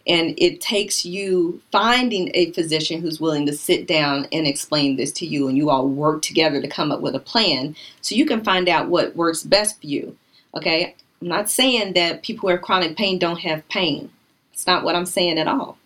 And 0.06 0.34
it 0.38 0.60
takes 0.62 1.04
you 1.04 1.60
finding 1.70 2.30
a 2.32 2.52
physician 2.52 3.02
who's 3.02 3.20
willing 3.20 3.44
to 3.46 3.52
sit 3.52 3.86
down 3.86 4.26
and 4.32 4.46
explain 4.46 4.96
this 4.96 5.12
to 5.12 5.26
you, 5.26 5.48
and 5.48 5.56
you 5.56 5.68
all 5.68 5.86
work 5.86 6.22
together 6.22 6.62
to 6.62 6.68
come 6.68 6.90
up 6.90 7.00
with 7.00 7.14
a 7.14 7.20
plan 7.20 7.76
so 8.00 8.14
you 8.14 8.24
can 8.24 8.42
find 8.42 8.68
out 8.68 8.88
what 8.88 9.16
works 9.16 9.42
best 9.42 9.80
for 9.80 9.86
you. 9.86 10.16
Okay? 10.54 10.94
I'm 11.20 11.28
not 11.28 11.50
saying 11.50 11.92
that 11.94 12.22
people 12.22 12.48
who 12.48 12.54
have 12.54 12.62
chronic 12.62 12.96
pain 12.96 13.18
don't 13.18 13.40
have 13.40 13.68
pain. 13.68 14.10
It's 14.52 14.66
not 14.66 14.82
what 14.82 14.96
I'm 14.96 15.06
saying 15.06 15.38
at 15.38 15.48
all. 15.48 15.76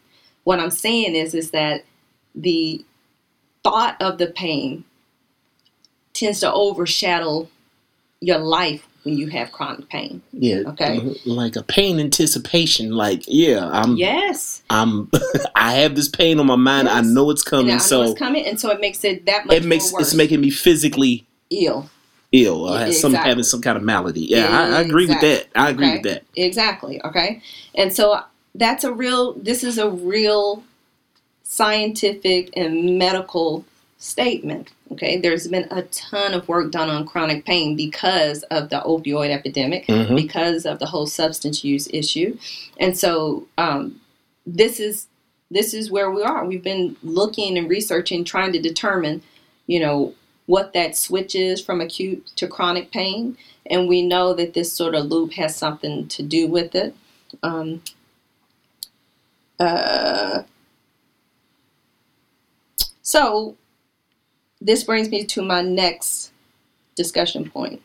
What 0.45 0.61
I'm 0.61 0.71
saying 0.71 1.17
is 1.17 1.35
is 1.35 1.51
that 1.51 1.85
the 2.35 2.85
thought 3.65 4.01
of 4.01 4.19
the 4.19 4.29
pain 4.29 4.85
tends 6.23 6.41
to 6.41 6.53
overshadow 6.53 7.49
your 8.21 8.39
life 8.39 8.87
when 9.03 9.17
you 9.17 9.27
have 9.29 9.51
chronic 9.51 9.89
pain. 9.89 10.23
Yeah. 10.33 10.63
Okay. 10.67 11.15
Like 11.27 11.57
a 11.57 11.63
pain 11.65 11.99
anticipation. 11.99 12.93
Like, 12.93 13.25
yeah, 13.27 13.69
I'm 13.69 13.97
Yes. 13.97 14.63
I'm 14.71 15.11
I 15.57 15.75
have 15.75 15.97
this 15.97 16.09
pain 16.09 16.39
on 16.39 16.47
my 16.47 16.57
mind. 16.57 16.89
I 16.89 17.01
know 17.01 17.31
it's 17.31 17.43
coming. 17.43 17.67
Know 17.67 17.79
so 17.79 18.03
it's 18.03 18.19
coming, 18.19 18.47
and 18.47 18.61
so 18.61 18.71
it 18.71 18.81
makes 18.81 19.03
it 19.05 19.27
that 19.27 19.47
much 19.47 19.57
it 19.57 19.65
makes 19.65 19.93
it's 19.95 20.15
making 20.15 20.41
me 20.41 20.51
physically 20.51 21.27
ill. 21.51 21.91
ill. 22.31 22.69
I 22.69 22.85
have 22.87 22.95
some 22.95 23.11
Exactly. 23.13 23.29
having 23.31 23.45
some 23.45 23.61
kind 23.61 23.77
of 23.77 23.83
malady. 23.83 24.27
Yeah, 24.31 24.47
I, 24.49 24.79
I 24.79 24.81
agree 24.83 25.07
with 25.07 25.21
that. 25.21 25.49
I 25.57 25.71
agree 25.71 25.87
Okay. 25.87 25.95
with 25.97 26.03
that. 26.05 26.23
Exactly. 26.37 27.03
Okay. 27.05 27.43
And 27.75 27.93
so 27.93 28.21
that's 28.55 28.85
a 28.85 28.93
real. 28.93 29.33
This 29.35 29.65
is 29.65 29.79
a 29.79 29.91
real 29.91 30.63
scientific 31.43 32.51
and 32.57 32.99
medical 32.99 33.65
statement. 34.03 34.69
Okay. 34.91 35.17
There's 35.17 35.47
been 35.47 35.69
a 35.71 35.83
ton 35.83 36.35
of 36.35 36.49
work 36.49 36.73
done 36.73 36.91
on 36.91 37.07
chronic 37.07 37.45
pain 37.45 37.77
because 37.77 38.43
of 38.45 38.69
the 38.69 38.81
opioid 38.81 39.31
epidemic, 39.31 39.87
Mhm. 39.87 40.17
because 40.17 40.67
of 40.67 40.81
the 40.81 40.87
whole 40.87 41.07
substance 41.07 41.63
use 41.63 41.89
issue, 41.93 42.37
and 42.79 42.99
so 42.99 43.47
um, 43.57 44.01
this 44.45 44.81
is 44.81 45.07
this 45.53 45.73
is 45.75 45.91
where 45.91 46.11
we 46.11 46.23
are. 46.23 46.45
We've 46.47 46.63
been 46.63 46.97
looking 47.03 47.57
and 47.59 47.69
researching, 47.69 48.25
trying 48.25 48.53
to 48.55 48.59
determine, 48.59 49.23
you 49.67 49.79
know, 49.79 50.15
what 50.47 50.73
that 50.73 50.97
switch 50.97 51.35
is 51.35 51.61
from 51.61 51.81
acute 51.81 52.27
to 52.37 52.49
chronic 52.49 52.91
pain, 52.91 53.37
and 53.67 53.87
we 53.87 54.01
know 54.03 54.33
that 54.35 54.55
this 54.55 54.73
sort 54.73 54.95
of 54.95 55.07
loop 55.07 55.35
has 55.35 55.55
something 55.55 56.09
to 56.09 56.23
do 56.23 56.47
with 56.49 56.75
it. 56.75 56.97
Um, 57.43 57.83
uh, 59.61 60.43
so, 63.03 63.57
this 64.67 64.85
brings 64.85 65.09
me 65.11 65.25
to 65.25 65.43
my 65.43 65.63
next 65.63 66.31
discussion 66.95 67.51
point. 67.51 67.83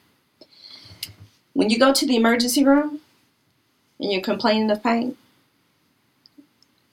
When 1.53 1.69
you 1.69 1.79
go 1.79 1.91
to 1.93 2.05
the 2.05 2.15
emergency 2.15 2.63
room 2.63 2.99
and 3.99 4.11
you're 4.11 4.21
complaining 4.21 4.69
of 4.69 4.83
pain, 4.83 5.17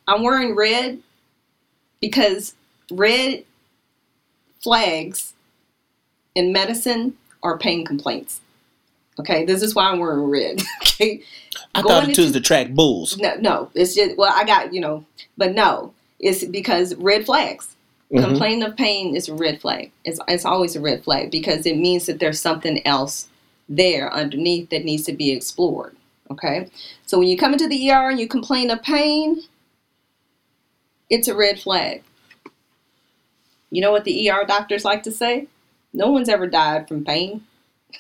I'm 0.09 0.23
wearing 0.23 0.55
red 0.55 1.01
because 2.01 2.55
red 2.91 3.45
flags 4.63 5.35
in 6.35 6.53
medicine 6.53 7.17
are 7.43 7.59
pain 7.59 7.85
complaints. 7.85 8.41
Okay, 9.21 9.45
this 9.45 9.63
is 9.63 9.75
why 9.75 9.91
I'm 9.91 9.99
wearing 10.01 10.25
red. 10.25 10.63
okay, 10.83 11.23
I 11.75 11.83
Going 11.83 12.07
thought 12.07 12.09
it 12.09 12.19
was 12.19 12.33
to 12.33 12.41
track 12.41 12.71
bulls. 12.71 13.17
no, 13.19 13.37
no, 13.37 13.71
it's 13.75 13.95
just 13.95 14.17
well, 14.17 14.33
I 14.35 14.45
got 14.45 14.73
you 14.73 14.81
know, 14.81 15.05
but 15.37 15.55
no, 15.55 15.93
it's 16.19 16.45
because 16.45 16.95
red 16.97 17.27
flags. 17.27 17.74
Mhm. 18.13 18.23
Complaining 18.23 18.63
of 18.63 18.77
pain 18.77 19.17
is 19.17 19.29
a 19.29 19.35
red 19.35 19.61
flag. 19.61 19.91
It's 20.05 20.21
it's 20.29 20.45
always 20.45 20.77
a 20.77 20.81
red 20.81 21.03
flag 21.03 21.31
because 21.31 21.67
it 21.67 21.77
means 21.77 22.07
that 22.07 22.21
there's 22.21 22.41
something 22.41 22.87
else 22.87 23.29
there 23.69 24.13
underneath 24.13 24.71
that 24.71 24.85
needs 24.85 25.05
to 25.05 25.13
be 25.13 25.31
explored. 25.31 25.97
Okay, 26.31 26.69
so 27.07 27.19
when 27.19 27.29
you 27.29 27.37
come 27.37 27.53
into 27.53 27.69
the 27.69 27.91
ER 27.91 28.11
and 28.11 28.19
you 28.19 28.27
complain 28.29 28.71
of 28.71 28.83
pain, 28.83 29.43
it's 31.11 31.29
a 31.29 31.35
red 31.35 31.61
flag. 31.61 32.03
You 33.71 33.81
know 33.81 33.91
what 33.93 34.05
the 34.05 34.31
ER 34.31 34.45
doctors 34.47 34.85
like 34.85 35.03
to 35.05 35.13
say? 35.13 35.49
No 35.93 36.11
one's 36.11 36.29
ever 36.29 36.47
died 36.47 36.89
from 36.89 37.05
pain. 37.05 37.45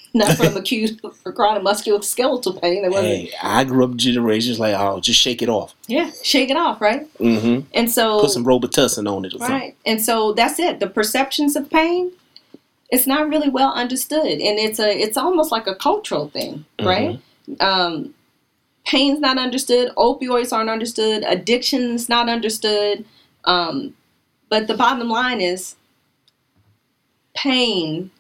Not 0.14 0.36
from 0.36 0.56
acute 0.56 1.00
or 1.02 1.32
chronic 1.32 1.62
musculoskeletal 1.62 2.60
pain. 2.60 2.82
There 2.82 2.90
wasn't. 2.90 3.06
Hey, 3.06 3.32
I 3.42 3.64
grew 3.64 3.84
up 3.84 3.96
generations 3.96 4.60
like, 4.60 4.74
oh, 4.78 5.00
just 5.00 5.20
shake 5.20 5.42
it 5.42 5.48
off. 5.48 5.74
Yeah, 5.88 6.10
shake 6.22 6.50
it 6.50 6.56
off, 6.56 6.80
right? 6.80 7.12
Mm-hmm. 7.18 7.66
And 7.74 7.90
so 7.90 8.20
Put 8.20 8.30
some 8.30 8.44
Robitussin 8.44 9.10
on 9.10 9.24
it 9.24 9.34
or 9.34 9.38
something. 9.38 9.56
Right. 9.56 9.76
And 9.84 10.00
so 10.00 10.32
that's 10.32 10.58
it. 10.58 10.78
The 10.78 10.88
perceptions 10.88 11.56
of 11.56 11.68
pain, 11.68 12.12
it's 12.90 13.06
not 13.06 13.28
really 13.28 13.48
well 13.48 13.72
understood. 13.72 14.24
And 14.24 14.58
it's 14.58 14.78
a 14.78 14.88
it's 14.88 15.16
almost 15.16 15.50
like 15.50 15.66
a 15.66 15.74
cultural 15.74 16.28
thing, 16.28 16.64
right? 16.80 17.18
Um, 17.60 18.14
pain's 18.86 19.20
not 19.20 19.38
understood, 19.38 19.92
opioids 19.96 20.52
aren't 20.52 20.70
understood, 20.70 21.24
addiction's 21.24 22.08
not 22.08 22.28
understood. 22.28 23.04
Um, 23.44 23.94
but 24.48 24.68
the 24.68 24.74
bottom 24.76 25.08
line 25.08 25.40
is 25.40 25.74
pain 27.34 28.10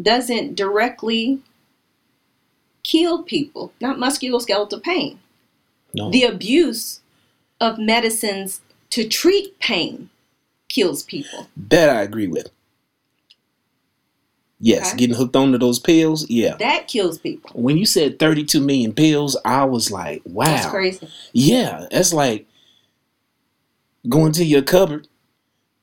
doesn't 0.00 0.54
directly 0.54 1.40
kill 2.82 3.22
people, 3.22 3.72
not 3.80 3.96
musculoskeletal 3.98 4.82
pain 4.82 5.18
No. 5.94 6.10
the 6.10 6.22
abuse 6.22 7.00
of 7.60 7.78
medicines 7.78 8.60
to 8.90 9.06
treat 9.08 9.58
pain 9.58 10.10
kills 10.68 11.02
people. 11.02 11.48
that 11.56 11.90
I 11.90 12.02
agree 12.02 12.26
with. 12.28 12.50
Yes, 14.60 14.88
Okay. 14.88 14.96
getting 14.98 15.16
hooked 15.16 15.36
onto 15.36 15.56
those 15.58 15.78
pills. 15.78 16.28
Yeah. 16.28 16.56
That 16.56 16.88
kills 16.88 17.18
people. 17.18 17.50
When 17.54 17.76
you 17.78 17.86
said 17.86 18.18
32 18.18 18.60
million 18.60 18.92
pills, 18.92 19.36
I 19.44 19.64
was 19.64 19.90
like, 19.90 20.20
wow. 20.24 20.46
That's 20.46 20.66
crazy. 20.66 21.08
Yeah, 21.32 21.86
that's 21.90 22.12
like 22.12 22.46
going 24.08 24.32
to 24.32 24.44
your 24.44 24.62
cupboard 24.62 25.06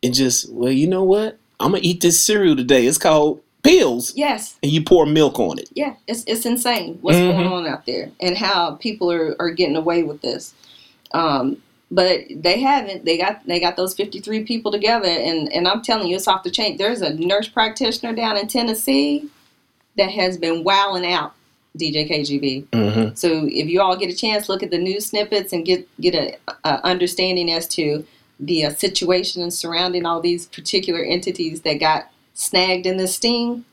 and 0.03 0.13
just, 0.13 0.51
well, 0.51 0.72
you 0.72 0.88
know 0.88 1.03
what? 1.03 1.38
I'm 1.60 1.72
gonna 1.72 1.84
eat 1.84 2.01
this 2.01 2.22
cereal 2.24 2.55
today. 2.55 2.86
It's 2.86 2.98
called 2.98 3.41
pills, 3.65 4.13
Yes. 4.15 4.55
and 4.63 4.72
you 4.72 4.81
pour 4.84 5.05
milk 5.05 5.39
on 5.39 5.60
it. 5.60 5.69
Yeah. 5.74 5.93
It's 6.07 6.24
it's 6.27 6.45
insane 6.45 6.98
what's 7.01 7.17
Mhm. 7.17 7.31
going 7.34 7.48
on 7.48 7.67
out 7.67 7.86
there 7.86 8.12
and 8.19 8.38
how 8.38 8.75
people 8.75 9.12
are, 9.12 9.36
are 9.39 9.51
getting 9.51 9.75
away 9.75 10.03
with 10.03 10.22
this. 10.22 10.53
Um, 11.12 11.57
but 11.91 12.22
they 12.29 12.60
haven't. 12.60 13.05
They 13.05 13.17
got 13.17 13.45
they 13.48 13.60
got 13.60 13.75
those 13.77 13.93
53 13.93 14.43
people 14.43 14.72
together 14.72 15.07
and, 15.07 15.51
and 15.53 15.67
I'm 15.67 15.81
telling 15.81 16.07
you 16.07 16.15
it's 16.15 16.27
off 16.27 16.43
the 16.43 16.50
chain. 16.51 16.77
There's 16.77 17.01
a 17.01 17.13
nurse 17.13 17.48
practitioner 17.48 18.13
down 18.13 18.38
in 18.38 18.48
Tennessee 18.48 19.25
that 19.98 20.10
has 20.12 20.38
been 20.38 20.63
wowing 20.63 21.05
out 21.05 21.34
DJ 21.77 22.10
KGB. 22.10 22.65
Mm-hmm. 22.72 23.15
So 23.15 23.45
if 23.51 23.67
you 23.67 23.81
all 23.81 23.95
get 23.98 24.10
a 24.10 24.15
chance, 24.15 24.50
look 24.50 24.63
at 24.63 24.72
the 24.72 24.77
news 24.77 25.05
snippets 25.05 25.53
and 25.53 25.63
get 25.65 25.88
get 26.01 26.15
a, 26.15 26.38
a 26.63 26.84
understanding 26.86 27.51
as 27.51 27.67
to 27.69 28.05
the 28.39 28.65
uh, 28.65 28.69
situation 28.72 29.50
surrounding 29.51 30.05
all 30.05 30.19
these 30.22 30.48
particular 30.48 31.01
entities 31.03 31.62
that 31.62 31.75
got 31.75 32.10
snagged 32.36 32.86
in 32.86 32.98
this 32.98 33.15
sting. 33.15 33.65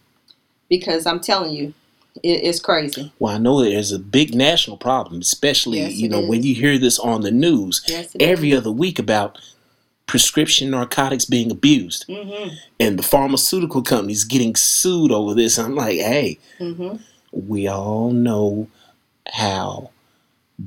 Because 0.70 1.04
I'm 1.06 1.20
telling 1.20 1.52
you, 1.52 1.74
It, 2.22 2.44
it's 2.44 2.60
crazy. 2.60 3.12
Well, 3.18 3.34
I 3.34 3.38
know 3.38 3.62
there's 3.62 3.92
a 3.92 3.98
big 3.98 4.34
national 4.34 4.78
problem, 4.78 5.20
especially 5.20 5.78
Yes, 5.80 5.94
you 5.96 6.08
know 6.08 6.20
when 6.20 6.42
you 6.42 6.54
hear 6.54 6.78
this 6.78 6.98
on 6.98 7.20
the 7.22 7.30
news 7.30 7.82
Yes, 7.86 8.16
every 8.18 8.54
other 8.54 8.70
week 8.72 8.98
about 8.98 9.38
prescription 10.06 10.70
narcotics 10.70 11.24
being 11.26 11.50
abused, 11.50 12.06
Mm-hmm. 12.08 12.54
and 12.80 12.98
the 12.98 13.02
pharmaceutical 13.02 13.82
companies 13.82 14.24
getting 14.24 14.54
sued 14.56 15.10
over 15.12 15.34
this. 15.34 15.58
I'm 15.58 15.74
like, 15.74 15.98
hey, 15.98 16.38
Mm-hmm. 16.58 16.96
we 17.32 17.66
all 17.68 18.10
know 18.12 18.68
how 19.32 19.90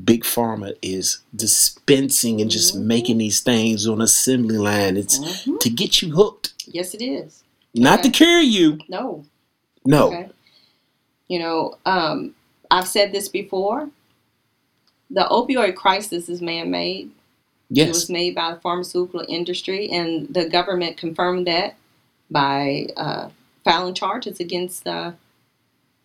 big 0.03 0.23
pharma 0.23 0.73
is 0.81 1.19
dispensing 1.35 2.41
and 2.41 2.49
just 2.51 2.75
Mm-hmm. 2.75 2.87
making 2.87 3.17
these 3.19 3.39
things 3.39 3.87
on 3.87 4.01
assembly 4.01 4.57
line. 4.57 4.97
It's 4.97 5.17
Mhm. 5.19 5.59
to 5.59 5.69
get 5.69 6.01
you 6.01 6.11
hooked, 6.15 6.53
Yes, 6.67 6.93
it 6.95 7.01
is. 7.03 7.43
Not 7.75 8.03
to 8.03 8.09
cure 8.09 8.39
you. 8.39 8.79
No. 8.89 9.25
No. 9.85 10.07
Okay. 10.07 10.29
You 11.27 11.39
know, 11.39 11.77
um, 11.85 12.33
I've 12.71 12.87
said 12.87 13.11
this 13.11 13.27
before. 13.29 13.89
The 15.09 15.27
opioid 15.29 15.75
crisis 15.75 16.29
is 16.29 16.41
man-made. 16.41 17.11
Yes. 17.69 17.87
It 17.87 17.89
was 17.89 18.09
made 18.09 18.35
by 18.35 18.53
the 18.53 18.59
pharmaceutical 18.61 19.23
industry, 19.27 19.89
and 19.89 20.27
the 20.33 20.47
government 20.49 20.97
confirmed 20.97 21.47
that 21.47 21.75
by 22.29 22.87
uh, 22.97 23.29
filing 23.63 23.93
charges 23.93 24.39
against 24.39 24.87
uh, 24.87 25.11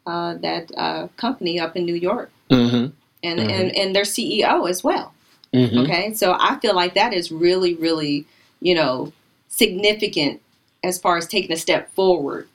uh, 0.07 0.35
that 0.35 0.71
uh, 0.77 1.09
company 1.17 1.61
up 1.61 1.77
in 1.77 1.85
New 1.85 1.95
York 1.95 2.31
Mm-hmm. 2.50 2.87
and, 3.23 3.39
Mhm. 3.41 3.50
and, 3.50 3.77
and 3.77 3.95
their 3.95 4.03
CEO 4.05 4.69
as 4.69 4.83
well. 4.83 5.12
Mm-hmm. 5.55 5.79
Okay, 5.81 6.15
so 6.15 6.37
I 6.39 6.59
feel 6.61 6.75
like 6.75 6.95
that 6.95 7.12
is 7.12 7.31
really, 7.31 7.75
really, 7.75 8.27
you 8.61 8.75
know, 8.75 9.12
significant 9.49 10.41
as 10.83 10.99
far 10.99 11.17
as 11.17 11.27
taking 11.27 11.53
a 11.53 11.57
step 11.57 11.93
forward 11.95 12.49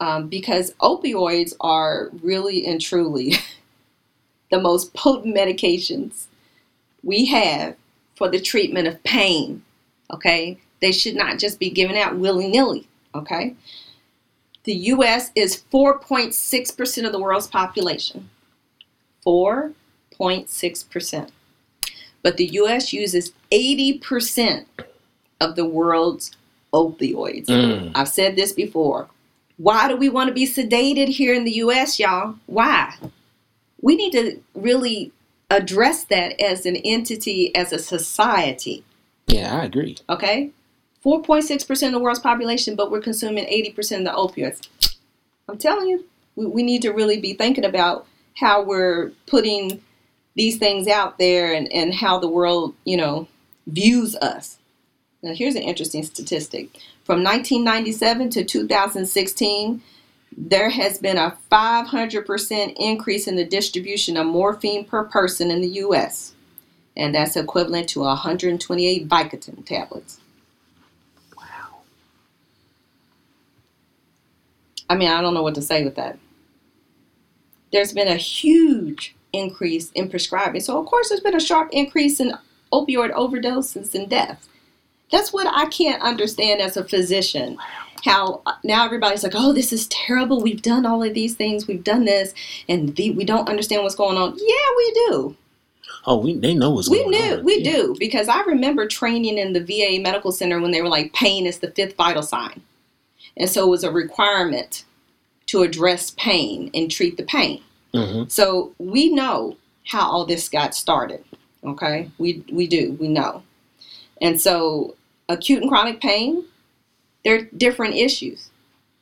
um, 0.00 0.28
because 0.28 0.74
opioids 0.80 1.54
are 1.60 2.10
really 2.22 2.66
and 2.66 2.80
truly 2.80 3.34
the 4.50 4.60
most 4.60 4.92
potent 4.94 5.34
medications 5.34 6.26
we 7.02 7.26
have 7.26 7.76
for 8.14 8.28
the 8.28 8.40
treatment 8.40 8.88
of 8.88 9.02
pain. 9.04 9.62
Okay, 10.10 10.58
they 10.80 10.92
should 10.92 11.16
not 11.16 11.38
just 11.38 11.58
be 11.58 11.70
given 11.70 11.96
out 11.96 12.18
willy 12.18 12.48
nilly. 12.48 12.86
Okay, 13.14 13.54
the 14.64 14.74
U.S. 14.74 15.30
is 15.34 15.62
4.6% 15.72 17.06
of 17.06 17.12
the 17.12 17.20
world's 17.20 17.46
population. 17.46 18.28
4.6%. 19.24 21.30
But 22.22 22.36
the 22.36 22.46
U.S. 22.46 22.92
uses 22.92 23.32
80% 23.52 24.66
of 25.40 25.54
the 25.54 25.64
world's 25.64 26.32
opioids. 26.76 27.46
Mm. 27.46 27.92
I've 27.94 28.08
said 28.08 28.36
this 28.36 28.52
before. 28.52 29.08
Why 29.56 29.88
do 29.88 29.96
we 29.96 30.08
want 30.08 30.28
to 30.28 30.34
be 30.34 30.46
sedated 30.46 31.08
here 31.08 31.34
in 31.34 31.44
the 31.44 31.52
U.S., 31.52 31.98
y'all? 31.98 32.36
Why? 32.46 32.94
We 33.80 33.96
need 33.96 34.12
to 34.12 34.40
really 34.54 35.12
address 35.50 36.04
that 36.04 36.38
as 36.40 36.66
an 36.66 36.76
entity, 36.76 37.54
as 37.54 37.72
a 37.72 37.78
society. 37.78 38.84
Yeah, 39.26 39.60
I 39.60 39.64
agree. 39.64 39.96
Okay? 40.08 40.50
4.6% 41.04 41.86
of 41.86 41.92
the 41.92 41.98
world's 41.98 42.20
population, 42.20 42.74
but 42.74 42.90
we're 42.90 43.00
consuming 43.00 43.46
80% 43.46 43.98
of 43.98 44.04
the 44.04 44.10
opioids. 44.10 44.68
I'm 45.48 45.58
telling 45.58 45.88
you, 45.88 46.04
we, 46.34 46.46
we 46.46 46.62
need 46.62 46.82
to 46.82 46.90
really 46.90 47.20
be 47.20 47.32
thinking 47.32 47.64
about 47.64 48.06
how 48.36 48.62
we're 48.62 49.12
putting 49.26 49.82
these 50.34 50.58
things 50.58 50.86
out 50.86 51.18
there 51.18 51.54
and, 51.54 51.72
and 51.72 51.94
how 51.94 52.18
the 52.18 52.28
world, 52.28 52.74
you 52.84 52.96
know, 52.96 53.28
views 53.66 54.14
us. 54.16 54.58
Now, 55.22 55.34
here's 55.34 55.54
an 55.54 55.62
interesting 55.62 56.04
statistic. 56.04 56.76
From 57.04 57.22
1997 57.22 58.30
to 58.30 58.44
2016, 58.44 59.82
there 60.36 60.70
has 60.70 60.98
been 60.98 61.16
a 61.16 61.36
500% 61.50 62.74
increase 62.76 63.26
in 63.26 63.36
the 63.36 63.44
distribution 63.44 64.16
of 64.16 64.26
morphine 64.26 64.84
per 64.84 65.04
person 65.04 65.50
in 65.50 65.60
the 65.62 65.68
U.S., 65.68 66.34
and 66.96 67.14
that's 67.14 67.36
equivalent 67.36 67.88
to 67.90 68.00
128 68.00 69.08
Vicodin 69.08 69.64
tablets. 69.64 70.18
Wow. 71.36 71.80
I 74.88 74.96
mean, 74.96 75.08
I 75.08 75.20
don't 75.20 75.34
know 75.34 75.42
what 75.42 75.54
to 75.56 75.62
say 75.62 75.84
with 75.84 75.96
that. 75.96 76.18
There's 77.72 77.92
been 77.92 78.08
a 78.08 78.16
huge 78.16 79.14
increase 79.32 79.90
in 79.92 80.08
prescribing. 80.08 80.60
So, 80.60 80.78
of 80.78 80.86
course, 80.86 81.08
there's 81.08 81.20
been 81.20 81.36
a 81.36 81.40
sharp 81.40 81.68
increase 81.72 82.20
in 82.20 82.34
opioid 82.72 83.12
overdoses 83.12 83.94
and 83.94 84.08
deaths. 84.08 84.48
That's 85.10 85.32
what 85.32 85.46
I 85.46 85.66
can't 85.66 86.02
understand 86.02 86.60
as 86.60 86.76
a 86.76 86.84
physician. 86.84 87.58
How 88.04 88.42
now 88.62 88.84
everybody's 88.84 89.22
like, 89.22 89.32
oh, 89.34 89.52
this 89.52 89.72
is 89.72 89.86
terrible. 89.88 90.40
We've 90.40 90.62
done 90.62 90.84
all 90.86 91.02
of 91.02 91.14
these 91.14 91.34
things. 91.34 91.66
We've 91.66 91.82
done 91.82 92.04
this, 92.04 92.34
and 92.68 92.94
the, 92.96 93.10
we 93.12 93.24
don't 93.24 93.48
understand 93.48 93.82
what's 93.82 93.94
going 93.94 94.16
on. 94.16 94.32
Yeah, 94.36 94.68
we 94.76 94.92
do. 94.92 95.36
Oh, 96.04 96.18
we 96.18 96.34
they 96.34 96.54
know 96.54 96.70
what's 96.70 96.88
We 96.88 96.98
going 97.02 97.10
knew, 97.12 97.34
on. 97.38 97.44
we 97.44 97.58
Yeah. 97.62 97.72
do, 97.72 97.96
because 97.98 98.28
I 98.28 98.42
remember 98.42 98.86
training 98.86 99.38
in 99.38 99.52
the 99.54 99.60
VA 99.64 100.00
medical 100.00 100.30
center 100.30 100.60
when 100.60 100.70
they 100.70 100.82
were 100.82 100.88
like, 100.88 101.12
pain 101.14 101.46
is 101.46 101.58
the 101.58 101.70
fifth 101.72 101.96
vital 101.96 102.22
sign. 102.22 102.60
And 103.36 103.50
so 103.50 103.66
it 103.66 103.70
was 103.70 103.82
a 103.84 103.90
requirement 103.90 104.84
to 105.46 105.62
address 105.62 106.12
pain 106.16 106.70
and 106.74 106.90
treat 106.90 107.16
the 107.16 107.22
pain. 107.24 107.60
Mhm. 107.92 108.30
So 108.30 108.72
we 108.78 109.12
know 109.12 109.56
how 109.84 110.08
all 110.08 110.24
this 110.26 110.48
got 110.48 110.74
started. 110.74 111.24
Okay, 111.64 112.08
we 112.18 112.44
we 112.52 112.66
do 112.68 112.96
we 113.00 113.08
know, 113.08 113.42
and 114.20 114.40
so 114.40 114.96
acute 115.28 115.62
and 115.62 115.70
chronic 115.70 116.00
pain, 116.00 116.44
they're 117.24 117.44
different 117.56 117.94
issues, 117.94 118.50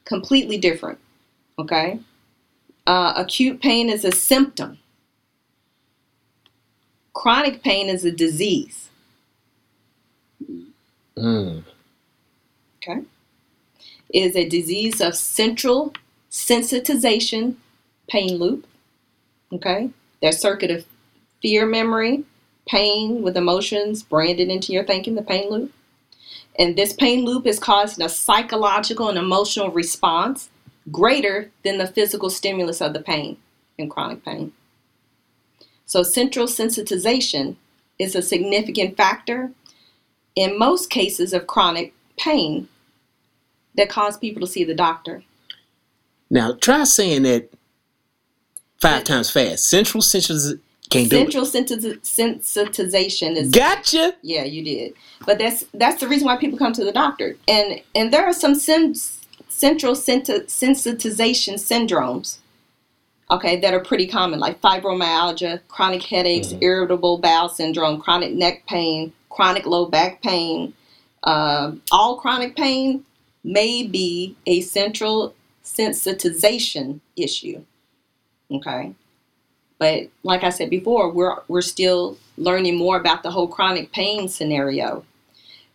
completely 0.04 0.58
different. 0.58 0.98
Okay, 1.58 2.00
uh, 2.86 3.12
acute 3.16 3.60
pain 3.60 3.88
is 3.88 4.04
a 4.04 4.12
symptom. 4.12 4.78
Chronic 7.12 7.62
pain 7.62 7.88
is 7.88 8.04
a 8.04 8.10
disease. 8.10 8.90
Mm. 11.16 11.64
Okay, 12.78 13.02
it 14.10 14.20
is 14.20 14.36
a 14.36 14.48
disease 14.48 15.00
of 15.00 15.14
central 15.14 15.94
sensitization 16.30 17.56
pain 18.08 18.38
loop. 18.38 18.66
Okay, 19.52 19.90
that 20.20 20.34
circuit 20.34 20.70
of 20.70 20.84
fear 21.40 21.66
memory, 21.66 22.24
pain 22.66 23.22
with 23.22 23.36
emotions 23.36 24.02
branded 24.02 24.48
into 24.48 24.72
your 24.72 24.84
thinking, 24.84 25.14
the 25.14 25.22
pain 25.22 25.50
loop. 25.50 25.72
And 26.58 26.76
this 26.76 26.92
pain 26.92 27.24
loop 27.24 27.46
is 27.46 27.58
causing 27.58 28.04
a 28.04 28.08
psychological 28.08 29.08
and 29.08 29.18
emotional 29.18 29.70
response 29.70 30.50
greater 30.90 31.50
than 31.64 31.78
the 31.78 31.86
physical 31.86 32.30
stimulus 32.30 32.80
of 32.80 32.92
the 32.92 33.00
pain 33.00 33.36
in 33.76 33.88
chronic 33.88 34.24
pain. 34.24 34.52
So, 35.86 36.02
central 36.02 36.46
sensitization 36.46 37.56
is 37.98 38.14
a 38.14 38.22
significant 38.22 38.96
factor 38.96 39.50
in 40.34 40.58
most 40.58 40.90
cases 40.90 41.32
of 41.32 41.46
chronic 41.46 41.92
pain 42.16 42.68
that 43.76 43.88
cause 43.88 44.16
people 44.16 44.40
to 44.40 44.46
see 44.46 44.64
the 44.64 44.74
doctor. 44.74 45.22
Now 46.30 46.54
try 46.54 46.84
saying 46.84 47.22
that 47.22 47.50
five 48.80 49.04
times 49.04 49.30
fast. 49.30 49.68
Central 49.68 50.02
central 50.02 50.38
can't 50.94 51.10
Central 51.10 51.44
sensitiz- 51.44 52.00
sensitization 52.00 53.36
is. 53.36 53.50
Gotcha. 53.50 54.14
Yeah, 54.22 54.44
you 54.44 54.64
did. 54.64 54.94
But 55.26 55.38
that's 55.38 55.64
that's 55.74 56.00
the 56.00 56.08
reason 56.08 56.26
why 56.26 56.36
people 56.36 56.58
come 56.58 56.72
to 56.72 56.84
the 56.84 56.92
doctor. 56.92 57.36
And 57.48 57.80
and 57.94 58.12
there 58.12 58.24
are 58.24 58.32
some 58.32 58.54
central 58.54 59.94
senti- 59.94 60.40
sensitization 60.40 61.54
syndromes. 61.54 62.38
Okay, 63.30 63.58
that 63.60 63.72
are 63.72 63.80
pretty 63.80 64.06
common, 64.06 64.38
like 64.38 64.60
fibromyalgia, 64.60 65.60
chronic 65.68 66.02
headaches, 66.02 66.52
irritable 66.60 67.18
bowel 67.18 67.48
syndrome, 67.48 67.98
chronic 68.00 68.34
neck 68.34 68.64
pain, 68.66 69.12
chronic 69.30 69.64
low 69.64 69.86
back 69.86 70.22
pain. 70.22 70.74
Um, 71.22 71.80
all 71.90 72.18
chronic 72.18 72.54
pain 72.54 73.02
may 73.42 73.86
be 73.86 74.36
a 74.46 74.60
central 74.60 75.34
sensitization 75.64 77.00
issue. 77.16 77.64
Okay. 78.50 78.94
But 79.84 80.08
like 80.22 80.44
I 80.44 80.48
said 80.48 80.70
before, 80.70 81.10
we're 81.10 81.36
we're 81.46 81.60
still 81.60 82.16
learning 82.38 82.78
more 82.78 82.96
about 82.96 83.22
the 83.22 83.30
whole 83.30 83.46
chronic 83.46 83.92
pain 83.92 84.30
scenario. 84.30 85.04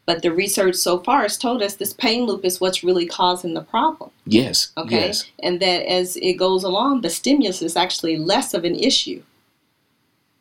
But 0.07 0.23
the 0.23 0.31
research 0.31 0.77
so 0.77 0.97
far 0.97 1.21
has 1.21 1.37
told 1.37 1.61
us 1.61 1.75
this 1.75 1.93
pain 1.93 2.25
loop 2.25 2.43
is 2.43 2.59
what's 2.59 2.83
really 2.83 3.05
causing 3.05 3.53
the 3.53 3.61
problem. 3.61 4.09
Yes. 4.25 4.71
Okay. 4.75 5.09
Yes. 5.09 5.29
And 5.43 5.59
that 5.59 5.85
as 5.87 6.17
it 6.17 6.37
goes 6.37 6.63
along, 6.63 7.01
the 7.01 7.11
stimulus 7.11 7.61
is 7.61 7.75
actually 7.75 8.17
less 8.17 8.55
of 8.55 8.63
an 8.63 8.73
issue. 8.73 9.21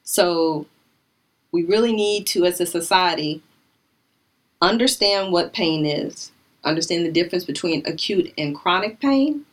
So 0.02 0.64
we 1.52 1.62
really 1.62 1.92
need 1.92 2.26
to, 2.28 2.46
as 2.46 2.62
a 2.62 2.64
society, 2.64 3.42
understand 4.62 5.30
what 5.30 5.52
pain 5.52 5.84
is, 5.84 6.32
understand 6.64 7.04
the 7.04 7.12
difference 7.12 7.44
between 7.44 7.82
acute 7.84 8.32
and 8.38 8.56
chronic 8.56 8.98
pain, 8.98 9.44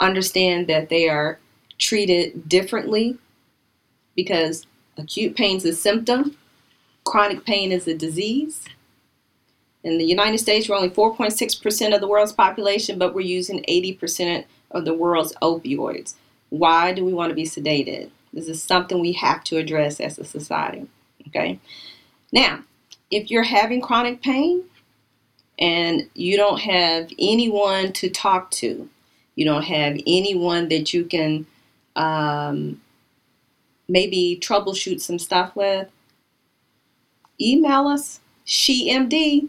understand 0.00 0.66
that 0.66 0.88
they 0.88 1.08
are 1.08 1.38
treated 1.80 2.48
differently 2.48 3.18
because 4.14 4.66
acute 4.96 5.34
pain 5.34 5.56
is 5.56 5.64
a 5.64 5.72
symptom, 5.72 6.36
chronic 7.04 7.44
pain 7.44 7.72
is 7.72 7.88
a 7.88 7.94
disease. 7.94 8.64
In 9.82 9.98
the 9.98 10.04
United 10.04 10.38
States, 10.38 10.68
we're 10.68 10.76
only 10.76 10.90
4.6% 10.90 11.94
of 11.94 12.00
the 12.00 12.06
world's 12.06 12.32
population, 12.32 12.98
but 12.98 13.14
we're 13.14 13.22
using 13.22 13.64
80% 13.64 14.44
of 14.70 14.84
the 14.84 14.94
world's 14.94 15.34
opioids. 15.42 16.14
Why 16.50 16.92
do 16.92 17.04
we 17.04 17.14
want 17.14 17.30
to 17.30 17.34
be 17.34 17.44
sedated? 17.44 18.10
This 18.32 18.46
is 18.46 18.62
something 18.62 19.00
we 19.00 19.12
have 19.14 19.42
to 19.44 19.56
address 19.56 19.98
as 19.98 20.18
a 20.18 20.24
society. 20.24 20.86
Okay. 21.28 21.58
Now, 22.30 22.60
if 23.10 23.30
you're 23.30 23.42
having 23.42 23.80
chronic 23.80 24.22
pain 24.22 24.64
and 25.58 26.08
you 26.14 26.36
don't 26.36 26.60
have 26.60 27.10
anyone 27.18 27.92
to 27.94 28.10
talk 28.10 28.50
to, 28.52 28.88
you 29.34 29.44
don't 29.44 29.64
have 29.64 29.98
anyone 30.06 30.68
that 30.68 30.92
you 30.92 31.04
can 31.04 31.46
um, 32.00 32.80
maybe 33.88 34.38
troubleshoot 34.40 35.00
some 35.00 35.18
stuff 35.18 35.54
with, 35.54 35.88
email 37.38 37.86
us, 37.86 38.20
SheMD, 38.46 39.48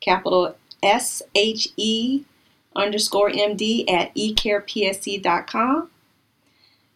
capital 0.00 0.56
S 0.82 1.22
H 1.34 1.68
E 1.76 2.24
underscore 2.74 3.30
MD 3.30 3.88
at 3.90 4.14
ecarepsc.com. 4.14 5.90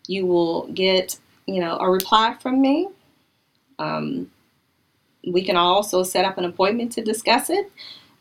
You 0.06 0.26
will 0.26 0.68
get, 0.68 1.18
you 1.46 1.60
know, 1.60 1.76
a 1.76 1.90
reply 1.90 2.36
from 2.40 2.60
me. 2.60 2.88
Um, 3.78 4.30
we 5.26 5.44
can 5.44 5.56
also 5.56 6.02
set 6.02 6.24
up 6.24 6.38
an 6.38 6.46
appointment 6.46 6.92
to 6.92 7.04
discuss 7.04 7.50
it, 7.50 7.70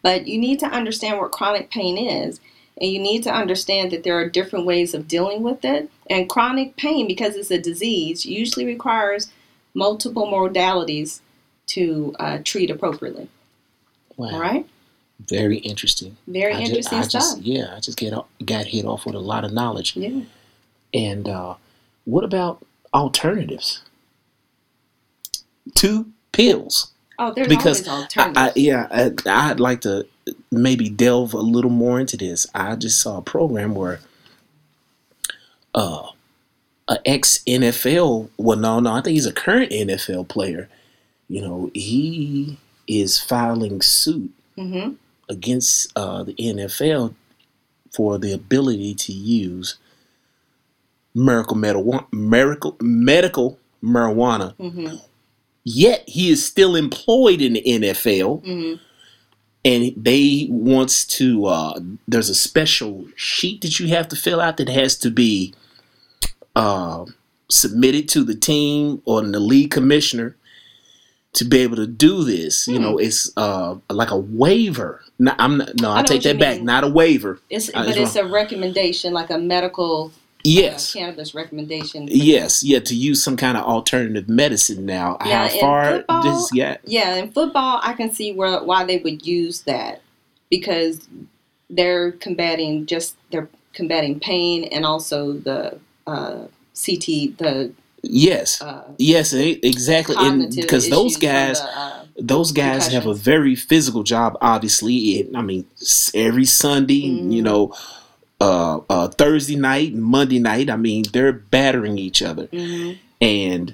but 0.02 0.28
you 0.28 0.38
need 0.38 0.60
to 0.60 0.66
understand 0.66 1.18
what 1.18 1.32
chronic 1.32 1.72
pain 1.72 1.98
is. 1.98 2.42
And 2.80 2.92
you 2.92 3.00
need 3.00 3.24
to 3.24 3.34
understand 3.34 3.92
that 3.92 4.04
there 4.04 4.20
are 4.20 4.30
different 4.30 4.66
ways 4.66 4.94
of 4.94 5.08
dealing 5.08 5.42
with 5.44 5.64
it. 5.64 5.90
And 6.10 6.30
chronic 6.30 6.78
pain, 6.78 7.08
because 7.08 7.36
it's 7.36 7.52
a 7.52 7.60
disease, 7.60 8.26
usually 8.26 8.66
requires 8.66 9.30
multiple 9.74 10.26
modalities 10.28 11.20
to 11.68 12.16
uh, 12.20 12.40
treat 12.44 12.70
appropriately. 12.72 13.30
Wow. 14.16 14.32
All 14.34 14.40
right? 14.40 14.66
Very 15.20 15.58
interesting. 15.58 16.16
Very 16.28 16.54
I 16.54 16.62
interesting 16.62 17.00
I 17.00 17.02
stuff. 17.02 17.22
just, 17.22 17.42
yeah, 17.42 17.74
I 17.76 17.80
just 17.80 17.98
get 17.98 18.14
got 18.46 18.66
hit 18.68 18.86
off 18.86 19.06
with 19.06 19.16
a 19.16 19.20
lot 19.20 19.44
of 19.44 19.52
knowledge. 19.52 19.96
yeah. 19.96 20.22
And 20.94 21.28
uh, 21.28 21.56
what 22.06 22.24
about 22.24 22.66
alternatives 22.94 23.82
to 25.76 26.12
pills? 26.32 26.92
Oh, 27.20 27.34
there's 27.34 27.48
Because 27.48 27.88
always 27.88 28.16
I, 28.16 28.22
alternatives. 28.22 28.54
I, 28.56 28.60
yeah, 28.60 28.88
I, 28.92 29.50
I'd 29.50 29.60
like 29.60 29.82
to 29.82 30.06
maybe 30.52 30.90
delve 30.90 31.34
a 31.34 31.40
little 31.40 31.72
more 31.72 32.00
into 32.00 32.16
this. 32.16 32.48
I 32.54 32.76
just 32.76 33.02
saw 33.02 33.18
a 33.18 33.22
program 33.22 33.76
where 33.76 34.00
uh, 35.78 36.08
a 36.88 36.98
ex 37.06 37.44
NFL, 37.46 38.30
well, 38.38 38.58
no, 38.58 38.80
no, 38.80 38.94
I 38.94 39.02
think 39.02 39.14
he's 39.14 39.28
a 39.28 39.32
current 39.34 39.72
NFL 39.72 40.28
player. 40.28 40.70
You 41.30 41.42
know, 41.42 41.72
he 41.74 42.58
is 42.88 43.22
filing 43.22 43.82
suit 43.82 44.32
hmm 44.58 44.94
against 45.30 45.92
uh, 45.98 46.24
the 46.24 46.34
NFL 46.36 47.14
for 47.94 48.18
the 48.18 48.32
ability 48.32 48.96
to 48.96 49.12
use 49.12 49.78
miracle 51.14 51.58
medical 51.58 52.08
miracle 52.12 52.76
medical 52.82 53.60
marijuana. 53.84 54.56
hmm 54.56 54.96
Yet 55.70 56.08
he 56.08 56.30
is 56.30 56.46
still 56.46 56.78
employed 56.78 57.42
in 57.42 57.54
the 57.54 57.62
NFL, 57.62 58.44
hmm 58.44 58.76
and 59.66 59.94
they 59.98 60.48
wants 60.50 61.06
to. 61.18 61.46
Uh, 61.46 61.80
there's 62.08 62.30
a 62.30 62.36
special 62.36 63.06
sheet 63.16 63.62
that 63.62 63.80
you 63.80 63.90
have 63.90 64.08
to 64.08 64.16
fill 64.16 64.40
out 64.40 64.58
that 64.58 64.70
has 64.70 64.98
to 65.00 65.12
be 65.12 65.54
uh, 66.58 67.06
submitted 67.50 68.10
to 68.10 68.24
the 68.24 68.36
team 68.36 69.02
or 69.06 69.22
the 69.22 69.40
league 69.40 69.72
commissioner 69.72 70.36
to 71.34 71.46
be 71.46 71.60
able 71.60 71.76
to 71.76 71.88
do 71.88 72.24
this. 72.24 72.68
You 72.68 72.80
know, 72.80 72.98
it's 72.98 73.32
uh, 73.38 73.76
like 73.90 74.12
a 74.12 74.18
waiver. 74.18 75.02
No, 75.20 75.34
I'm 75.38 75.58
not, 75.60 75.70
no, 75.82 75.90
I, 75.92 75.94
Hmm. 75.94 76.00
I 76.00 76.04
take 76.04 76.22
that 76.24 76.40
back. 76.40 76.58
mean. 76.58 76.66
Not 76.66 76.84
a 76.84 76.88
waiver. 76.88 77.40
It's 77.50 77.70
Uh, 77.70 77.74
but 77.86 77.90
it's 77.90 77.98
it's 77.98 78.16
a 78.16 78.26
recommendation, 78.26 79.14
like 79.14 79.30
a 79.30 79.38
medical 79.38 80.12
Yes. 80.44 80.96
uh, 80.96 81.00
cannabis 81.00 81.36
recommendation. 81.36 82.08
Yes, 82.10 82.64
yeah, 82.64 82.80
to 82.80 82.96
use 82.96 83.24
some 83.24 83.36
kind 83.38 83.58
of 83.58 83.64
alternative 83.66 84.30
medicine 84.30 84.86
now. 84.86 85.18
Now, 85.26 85.48
How 85.48 85.60
far 85.60 85.92
football- 85.98 86.24
this 86.24 86.50
yeah. 86.54 86.78
Yeah, 86.86 87.16
in 87.16 87.32
football, 87.32 87.80
I 87.84 87.94
can 87.94 88.12
see 88.14 88.32
where 88.34 88.64
why 88.64 88.84
they 88.86 88.98
would 88.98 89.26
use 89.26 89.62
that 89.62 90.02
because 90.50 91.02
they're 91.70 92.14
combating 92.14 92.86
just 92.86 93.16
they're 93.32 93.50
combating 93.74 94.20
pain 94.20 94.64
and 94.66 94.86
also 94.86 95.34
the 95.34 95.80
uh, 96.08 96.48
CT 96.74 97.38
the 97.38 97.72
Yes. 98.04 98.62
uh, 98.62 98.84
Yes, 98.98 99.34
exactly. 99.34 100.16
Because 100.56 100.90
those 100.90 101.18
guys 101.18 101.60
the, 101.60 101.68
uh, 101.80 102.04
those 102.20 102.52
guys 102.52 102.88
have 102.88 103.06
a 103.06 103.14
very 103.14 103.56
physical 103.56 104.04
job 104.04 104.38
obviously. 104.42 105.22
And, 105.22 105.36
I 105.36 105.42
mean, 105.42 105.66
every 106.14 106.46
Sunday, 106.46 107.04
Mhm. 107.10 107.32
you 107.34 107.42
know, 107.42 107.74
uh, 108.40 108.80
uh, 108.90 109.08
Thursday 109.10 109.56
night 109.56 109.94
and 109.94 110.04
Monday 110.04 110.40
night, 110.40 110.70
I 110.70 110.76
mean, 110.78 111.06
they're 111.12 111.34
battering 111.34 111.98
each 111.98 112.22
other. 112.22 112.48
mhm. 112.48 112.98
And 113.20 113.74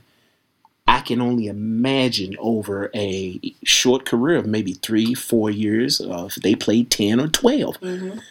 I 0.88 1.00
can 1.02 1.22
only 1.22 1.48
imagine 1.48 2.36
over 2.40 2.90
a 2.96 3.40
short 3.64 4.06
career 4.06 4.38
of 4.38 4.46
maybe 4.46 4.74
three, 4.74 5.14
four 5.14 5.50
years, 5.50 6.00
uh, 6.02 6.26
if 6.28 6.36
they 6.36 6.56
played 6.56 6.90
10 6.90 7.20
or 7.20 7.28
12, 7.28 7.80
Mhm. 7.82 8.22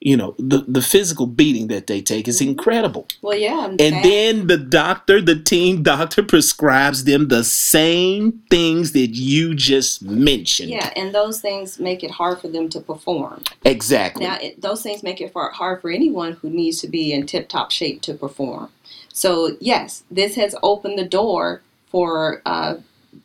You 0.00 0.16
know, 0.16 0.34
the, 0.38 0.58
the 0.68 0.80
physical 0.80 1.26
beating 1.26 1.66
that 1.66 1.88
they 1.88 2.00
take 2.00 2.28
is 2.28 2.40
incredible. 2.40 3.08
Well, 3.20 3.36
yeah, 3.36 3.66
And 3.66 3.78
that- 3.78 4.02
then 4.04 4.46
the 4.46 4.56
doctor, 4.56 5.20
the 5.20 5.34
team 5.40 5.82
doctor, 5.82 6.22
prescribes 6.22 7.02
them 7.04 7.28
the 7.28 7.42
same 7.42 8.40
things 8.48 8.92
that 8.92 9.08
you 9.16 9.54
just 9.56 10.02
mentioned. 10.02 10.70
yeah, 10.70 10.92
and 10.94 11.12
those 11.12 11.40
things 11.40 11.80
make 11.80 12.04
it 12.04 12.12
hard 12.12 12.40
for 12.40 12.46
them 12.48 12.68
to 12.68 12.80
perform. 12.80 13.42
Exactly. 13.64 14.24
Now, 14.24 14.38
it, 14.40 14.60
those 14.60 14.82
things 14.82 15.02
make 15.02 15.20
it 15.20 15.32
for, 15.32 15.50
hard 15.50 15.80
for 15.82 15.90
anyone 15.90 16.34
who 16.34 16.48
needs 16.48 16.80
to 16.82 16.88
be 16.88 17.12
in 17.12 17.26
tip 17.26 17.48
top 17.48 17.72
shape 17.72 18.00
to 18.02 18.14
perform. 18.14 18.70
So, 19.12 19.56
yes, 19.60 20.04
this 20.12 20.36
has 20.36 20.54
opened 20.62 20.96
the 20.96 21.04
door 21.08 21.62
for 21.90 22.40
uh, 22.46 22.76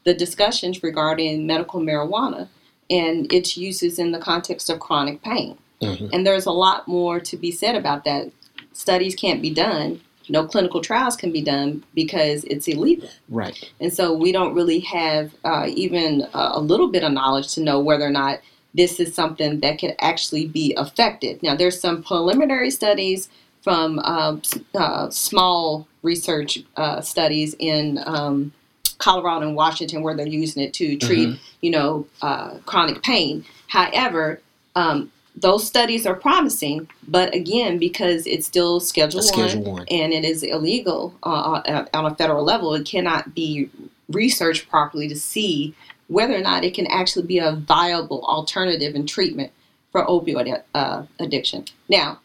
the 0.06 0.16
discussions 0.16 0.82
regarding 0.82 1.46
medical 1.46 1.82
marijuana 1.82 2.48
and 2.90 3.32
its 3.32 3.58
uses 3.58 4.00
in 4.00 4.12
the 4.12 4.20
context 4.20 4.72
of 4.72 4.80
chronic 4.80 5.22
pain. 5.22 5.58
Mhm. 5.84 6.10
And 6.13 6.26
there's 6.26 6.46
a 6.46 6.52
lot 6.52 6.88
more 6.88 7.19
to 7.19 7.38
be 7.38 7.52
said 7.52 7.76
about 7.76 8.06
that. 8.06 8.32
Studies 8.74 9.15
can't 9.15 9.41
be 9.41 9.54
done, 9.54 10.02
no 10.30 10.46
clinical 10.46 10.82
trials 10.82 11.15
can 11.15 11.32
be 11.32 11.41
done 11.41 11.84
because 11.93 12.43
it's 12.46 12.67
illegal. 12.67 13.10
Right. 13.30 13.72
And 13.80 13.93
so 13.93 14.13
we 14.13 14.32
don't 14.32 14.54
really 14.54 14.80
have 14.80 15.34
uh, 15.43 15.67
even 15.69 16.28
a, 16.34 16.52
a 16.54 16.60
little 16.60 16.88
bit 16.89 17.04
of 17.04 17.12
knowledge 17.12 17.54
to 17.56 17.62
know 17.62 17.80
whether 17.80 18.06
or 18.06 18.12
not 18.12 18.39
this 18.74 19.00
is 19.00 19.13
something 19.13 19.60
that 19.60 19.80
could 19.80 19.96
actually 20.00 20.48
be 20.48 20.74
effective. 20.78 21.43
Now, 21.43 21.56
there's 21.56 21.80
some 21.80 22.02
preliminary 22.04 22.72
studies 22.72 23.30
from 23.62 24.00
uh, 24.00 24.38
uh, 24.76 25.10
small 25.10 25.88
research 26.02 26.60
uh, 26.76 27.02
studies 27.02 27.56
in 27.60 28.00
um, 28.06 28.52
Colorado 28.98 29.48
and 29.48 29.56
Washington 29.56 30.02
where 30.02 30.15
they're 30.15 30.28
using 30.28 30.63
it 30.63 30.74
to 30.76 30.98
treat, 30.98 31.39
you 31.62 31.72
know, 31.72 32.08
uh, 32.22 32.58
chronic 32.65 33.04
pain. 33.04 33.46
However, 33.67 34.41
um, 34.76 35.12
those 35.36 35.65
studies 35.65 36.06
are 36.06 36.13
promising, 36.15 36.89
but 37.08 37.34
again, 37.34 37.78
because 37.80 38.28
it's 38.28 38.46
still 38.46 38.80
Schedule, 38.80 39.22
Schedule 39.22 39.63
one, 39.63 39.74
One. 39.74 39.86
and 39.89 40.13
it 40.13 40.24
is 40.24 40.43
illegal 40.43 41.13
uh, 41.24 41.62
on 41.65 41.88
on 41.93 42.12
a 42.12 42.15
federal 42.15 42.43
level, 42.43 42.74
it 42.74 42.86
cannot 42.86 43.34
be 43.34 43.69
researched 44.10 44.69
properly 44.69 45.08
to 45.08 45.15
see 45.15 45.74
whether 46.08 46.36
or 46.36 46.41
not 46.41 46.63
it 46.63 46.74
can 46.74 46.86
actually 46.88 47.26
be 47.26 47.39
a 47.39 47.54
viable 47.54 48.24
alternative 48.26 48.93
in 48.93 49.08
treatment 49.08 49.52
for 49.91 50.06
opioid 50.06 50.62
uh, 50.76 51.04
addiction. 51.19 51.65
Now, 51.89 52.19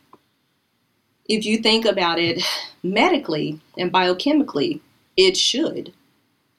if 1.29 1.45
you 1.45 1.59
think 1.59 1.85
about 1.85 2.19
it 2.19 2.43
medically 2.83 3.61
and 3.79 3.93
biochemically, 3.93 4.81
it 5.17 5.37
should. 5.37 5.93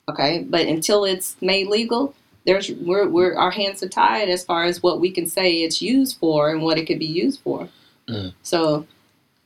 Okay, 0.09 0.43
but 0.49 0.65
until 0.65 1.05
it's 1.05 1.35
made 1.41 1.67
legal, 1.67 2.15
there's 2.49 2.71
we're, 2.71 3.07
we're 3.07 3.35
our 3.35 3.51
hands 3.51 3.83
are 3.83 3.88
tied 3.88 4.27
as 4.27 4.43
far 4.43 4.63
as 4.63 4.81
what 4.81 4.99
we 4.99 5.12
can 5.12 5.27
say 5.27 5.57
it's 5.57 5.83
used 5.83 6.17
for 6.17 6.49
and 6.49 6.63
what 6.63 6.79
it 6.79 6.85
could 6.88 6.97
be 6.97 7.05
used 7.05 7.41
for. 7.41 7.69
Mm. 8.07 8.33
So 8.41 8.88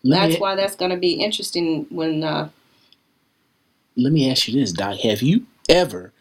Let 0.04 0.22
that's 0.22 0.34
me, 0.36 0.40
why 0.40 0.56
that's 0.56 0.78
going 0.78 0.92
to 0.92 0.98
be 0.98 1.16
interesting 1.16 1.86
when 1.90 2.24
uh, 2.24 2.50
let 3.98 4.14
me 4.14 4.32
ask 4.32 4.48
you 4.48 4.58
this, 4.58 4.72
Doc. 4.72 5.00
Have 5.00 5.22
you 5.22 5.46
ever 5.68 6.14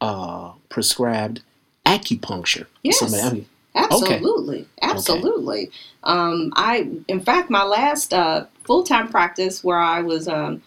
uh, 0.00 0.52
prescribed 0.68 1.42
acupuncture? 1.86 2.66
Yes. 2.82 2.98
Somebody- 2.98 3.22
I 3.22 3.32
mean, 3.32 3.46
Absolutely, 3.78 4.66
absolutely. 4.80 5.70
Um, 6.02 6.50
I, 6.56 6.88
in 7.08 7.20
fact, 7.20 7.50
my 7.50 7.62
last 7.62 8.14
uh, 8.14 8.46
full 8.64 8.84
time 8.84 9.06
practice 9.08 9.62
where 9.62 9.78
I 9.78 10.00
was 10.00 10.28
um, 10.28 10.62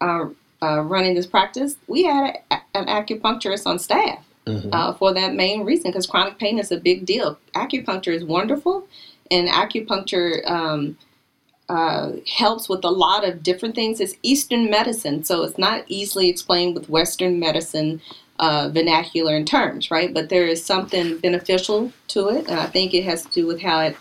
uh, 0.00 0.26
uh, 0.60 0.80
running 0.80 1.14
this 1.14 1.28
practice, 1.28 1.76
we 1.86 2.02
had 2.02 2.38
a, 2.50 2.56
an 2.74 2.86
acupuncturist 2.86 3.64
on 3.64 3.78
staff 3.78 4.27
mhm. 4.48 4.68
uh, 4.72 4.92
for 4.94 5.12
that 5.14 5.34
main 5.34 5.64
reason 5.64 5.90
because 5.90 6.06
chronic 6.06 6.38
pain 6.38 6.58
is 6.58 6.72
a 6.72 6.78
big 6.78 7.06
deal. 7.06 7.38
Acupuncture 7.54 8.14
is 8.14 8.24
wonderful, 8.24 8.86
and 9.30 9.48
acupuncture 9.48 10.48
um, 10.50 10.96
uh, 11.68 12.12
helps 12.26 12.68
with 12.68 12.84
a 12.84 12.90
lot 12.90 13.26
of 13.26 13.42
different 13.42 13.74
things. 13.74 14.00
It's 14.00 14.14
Eastern 14.22 14.70
medicine, 14.70 15.24
so 15.24 15.42
it's 15.44 15.58
not 15.58 15.84
easily 15.88 16.28
explained 16.28 16.74
with 16.74 16.88
Western 16.88 17.38
medicine 17.38 18.00
uh, 18.38 18.70
vernacular 18.72 19.36
and 19.36 19.46
terms, 19.46 19.90
right? 19.90 20.12
But 20.14 20.28
there 20.28 20.46
is 20.46 20.64
something 20.64 21.18
beneficial 21.18 21.92
to 22.08 22.28
it, 22.28 22.48
and 22.48 22.58
I 22.58 22.66
think 22.66 22.94
it 22.94 23.04
has 23.04 23.24
to 23.24 23.30
do 23.32 23.46
with 23.46 23.60
how 23.60 23.80
it, 23.80 23.96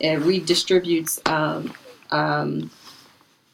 it 0.00 0.20
redistributes 0.20 1.20
um, 1.28 1.74
um, 2.10 2.70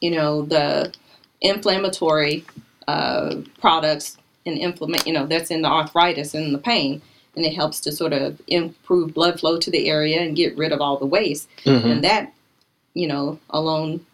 you 0.01 0.11
know, 0.11 0.43
the 0.43 0.93
inflammatory 1.41 2.45
uh, 2.87 3.35
products 3.59 4.17
and 4.47 4.57
inflammate, 4.57 5.05
you 5.05 5.13
know, 5.13 5.25
that's 5.27 5.51
in 5.51 5.61
the 5.61 5.67
arthritis 5.69 6.33
and 6.33 6.53
the 6.53 6.59
pain. 6.59 7.01
And 7.35 7.45
it 7.45 7.53
helps 7.53 7.79
to 7.81 7.91
sort 7.91 8.13
of 8.13 8.41
improve 8.47 9.13
blood 9.13 9.39
flow 9.39 9.59
to 9.59 9.69
the 9.69 9.89
area 9.89 10.21
and 10.21 10.35
get 10.35 10.57
rid 10.57 10.71
of 10.71 10.81
all 10.81 10.97
the 10.97 11.05
waste. 11.05 11.47
Mhm. 11.65 11.83
And 11.85 12.03
that, 12.03 12.33
you 12.95 13.07
know, 13.07 13.39
alone 13.51 14.05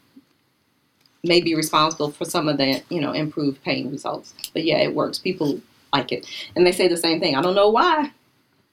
may 1.23 1.39
be 1.39 1.55
responsible 1.55 2.11
for 2.11 2.25
some 2.25 2.49
of 2.49 2.57
the, 2.57 2.81
you 2.89 2.99
know, 2.99 3.13
improved 3.13 3.63
pain 3.63 3.89
results. 3.89 4.33
But 4.51 4.65
yeah, 4.65 4.79
it 4.79 4.93
works. 4.93 5.19
People 5.19 5.61
like 5.93 6.11
it. 6.11 6.27
And 6.55 6.67
they 6.67 6.73
say 6.73 6.89
the 6.89 6.97
same 6.97 7.21
thing. 7.21 7.35
I 7.35 7.41
don't 7.41 7.55
know 7.55 7.69
why, 7.69 8.11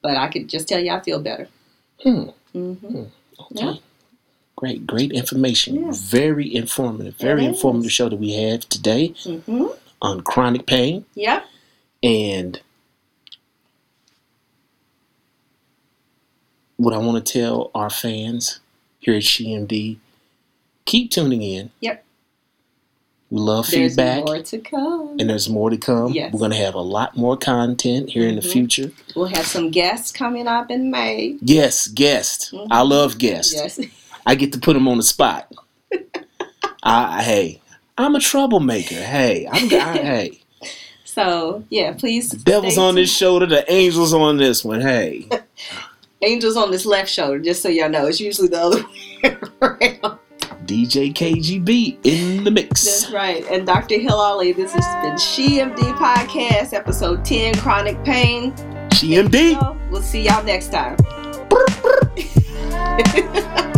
but 0.01 0.17
I 0.17 0.27
could 0.27 0.49
just 0.49 0.67
tell 0.67 0.79
you 0.79 0.91
I 0.91 0.99
feel 0.99 1.19
better. 1.19 1.47
Hmm. 2.03 2.23
hmm 2.53 3.03
Okay. 3.39 3.65
Yeah. 3.65 3.73
Great, 4.57 4.85
great 4.85 5.11
information. 5.11 5.75
Yeah. 5.75 5.91
Very 5.93 6.53
informative. 6.53 7.15
Very 7.15 7.45
informative 7.45 7.91
show 7.91 8.09
that 8.09 8.17
we 8.17 8.33
have 8.33 8.67
today 8.69 9.13
hmm 9.23 9.67
on 10.01 10.21
chronic 10.21 10.65
pain. 10.65 11.05
Yep. 11.15 11.45
And 12.03 12.59
what 16.77 16.93
I 16.93 16.97
want 16.97 17.23
to 17.25 17.33
tell 17.33 17.71
our 17.75 17.89
fans 17.89 18.59
here 18.99 19.13
at 19.15 19.21
SheMD, 19.23 19.97
keep 20.85 21.11
tuning 21.11 21.41
in. 21.43 21.71
Yep. 21.81 22.03
We 23.29 23.39
love 23.39 23.69
There's 23.69 23.91
feedback. 23.93 24.25
There's 24.25 24.27
more 24.27 24.43
to 24.43 24.57
come. 24.59 25.15
And 25.19 25.29
there's 25.29 25.49
more 25.49 25.69
to 25.69 25.77
come. 25.77 26.11
Yes. 26.11 26.33
We're 26.33 26.39
going 26.39 26.51
to 26.51 26.57
have 26.57 26.73
a 26.75 26.81
lot 26.81 27.15
more 27.15 27.37
content 27.37 28.09
here 28.09 28.27
in 28.27 28.35
the 28.35 28.41
Mhm. 28.41 28.51
future. 28.51 28.91
We'll 29.15 29.27
have 29.27 29.45
some 29.45 29.71
guests 29.71 30.11
coming 30.11 30.47
up 30.47 30.69
in 30.69 30.91
May. 30.91 31.37
Yes, 31.41 31.87
guest. 31.87 32.51
Mhm. 32.51 32.67
I 32.71 32.81
love 32.81 33.17
guests. 33.17 33.53
Yes. 33.53 33.79
I 34.25 34.35
get 34.35 34.51
to 34.53 34.59
put 34.59 34.73
them 34.73 34.87
on 34.87 34.97
the 34.97 35.03
spot. 35.03 35.49
I, 36.83 37.23
hey, 37.23 37.61
I'm 37.97 38.15
a 38.15 38.19
troublemaker. 38.19 38.95
Hey, 38.95 39.47
I'm 39.49 39.65
I, 39.73 39.97
hey. 39.97 40.40
So 41.11 41.65
yeah, 41.67 41.91
please. 41.91 42.29
The 42.29 42.37
devil's 42.37 42.77
on 42.77 42.95
this 42.95 43.13
shoulder, 43.13 43.45
the 43.45 43.69
angels 43.69 44.13
on 44.13 44.37
this 44.37 44.63
one. 44.63 44.79
Hey, 44.79 45.27
Angels 46.21 46.55
on 46.55 46.71
this 46.71 46.85
left 46.85 47.09
shoulder. 47.09 47.37
Just 47.39 47.61
so 47.61 47.67
y'all 47.67 47.89
know, 47.89 48.05
it's 48.07 48.21
usually 48.21 48.47
the 48.47 48.61
other 48.61 48.81
way 49.23 49.37
around. 49.61 50.19
DJ 50.65 51.13
KGB 51.13 51.97
in 52.03 52.45
the 52.45 52.51
mix. 52.51 52.85
That's 52.85 53.11
right. 53.11 53.43
And 53.51 53.67
Dr. 53.67 53.95
Hilali, 53.95 54.55
this 54.55 54.71
has 54.73 54.85
been 55.03 55.15
SheMD 55.15 55.97
Podcast, 55.97 56.71
episode 56.71 57.25
10, 57.25 57.55
Chronic 57.55 58.01
Pain. 58.05 58.53
SheMD. 58.91 59.89
We'll 59.91 60.01
see 60.01 60.21
y'all 60.21 60.45
next 60.45 60.71
time. 60.71 60.95